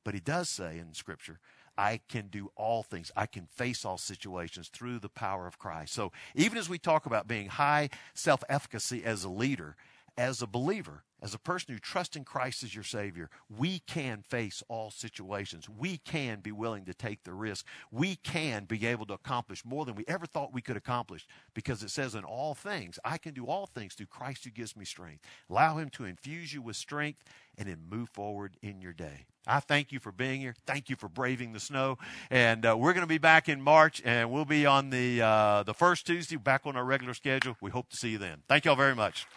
But 0.04 0.14
he 0.14 0.20
does 0.20 0.50
say 0.50 0.78
in 0.78 0.94
scripture 0.94 1.40
I 1.78 2.00
can 2.08 2.28
do 2.28 2.52
all 2.56 2.84
things. 2.84 3.12
I 3.16 3.26
can 3.26 3.48
face 3.48 3.86
all 3.86 3.98
situations 3.98 4.70
through 4.70 5.00
the 5.00 5.10
power 5.10 5.48
of 5.48 5.60
Christ. 5.60 5.94
So 5.94 6.12
even 6.34 6.58
as 6.58 6.70
we 6.70 6.78
talk 6.78 7.06
about 7.06 7.28
being 7.28 7.48
high 7.48 7.90
self 8.14 8.44
efficacy 8.50 9.04
as 9.04 9.24
a 9.24 9.30
leader, 9.30 9.76
as 10.17 10.41
a 10.41 10.47
believer, 10.47 11.04
as 11.21 11.34
a 11.34 11.39
person 11.39 11.73
who 11.73 11.80
trusts 11.80 12.15
in 12.15 12.23
Christ 12.23 12.63
as 12.63 12.75
your 12.75 12.84
Savior, 12.84 13.30
we 13.49 13.80
can 13.80 14.21
face 14.21 14.62
all 14.67 14.91
situations. 14.91 15.67
We 15.67 15.97
can 15.97 16.39
be 16.39 16.51
willing 16.51 16.86
to 16.86 16.93
take 16.93 17.23
the 17.23 17.34
risk. 17.34 17.65
We 17.91 18.15
can 18.17 18.65
be 18.65 18.86
able 18.86 19.06
to 19.08 19.13
accomplish 19.13 19.65
more 19.65 19.86
than 19.86 19.95
we 19.95 20.06
ever 20.08 20.25
thought 20.25 20.54
we 20.54 20.62
could 20.62 20.78
accomplish 20.78 21.25
because 21.54 21.84
it 21.84 21.89
says, 21.89 22.15
in 22.15 22.23
all 22.23 22.54
things, 22.54 22.99
I 23.04 23.17
can 23.17 23.34
do 23.34 23.45
all 23.47 23.65
things 23.65 23.93
through 23.93 24.06
Christ 24.08 24.43
who 24.43 24.51
gives 24.51 24.75
me 24.75 24.86
strength. 24.86 25.23
Allow 25.49 25.78
Him 25.78 25.89
to 25.91 26.06
infuse 26.06 26.54
you 26.54 26.62
with 26.62 26.75
strength 26.75 27.23
and 27.58 27.67
then 27.67 27.80
move 27.89 28.10
forward 28.10 28.58
in 28.62 28.82
your 28.82 28.93
day. 28.93 29.25
I 29.47 29.60
thank 29.60 29.91
you 29.91 29.99
for 29.99 30.12
being 30.12 30.41
here. 30.41 30.56
Thank 30.65 30.89
you 30.89 30.95
for 30.95 31.08
braving 31.08 31.54
the 31.54 31.60
snow. 31.60 31.97
And 32.30 32.65
uh, 32.65 32.75
we're 32.78 32.93
going 32.93 33.04
to 33.04 33.08
be 33.08 33.19
back 33.19 33.47
in 33.47 33.62
March, 33.62 34.01
and 34.04 34.32
we'll 34.32 34.45
be 34.45 34.65
on 34.65 34.89
the 34.89 35.21
uh, 35.21 35.63
the 35.63 35.73
first 35.73 36.08
Tuesday 36.08 36.36
back 36.36 36.62
on 36.65 36.75
our 36.75 36.86
regular 36.86 37.13
schedule. 37.13 37.56
We 37.62 37.71
hope 37.71 37.89
to 37.89 37.95
see 37.95 38.10
you 38.10 38.17
then. 38.17 38.43
Thank 38.47 38.65
y'all 38.65 38.75
very 38.75 38.95
much. 38.95 39.28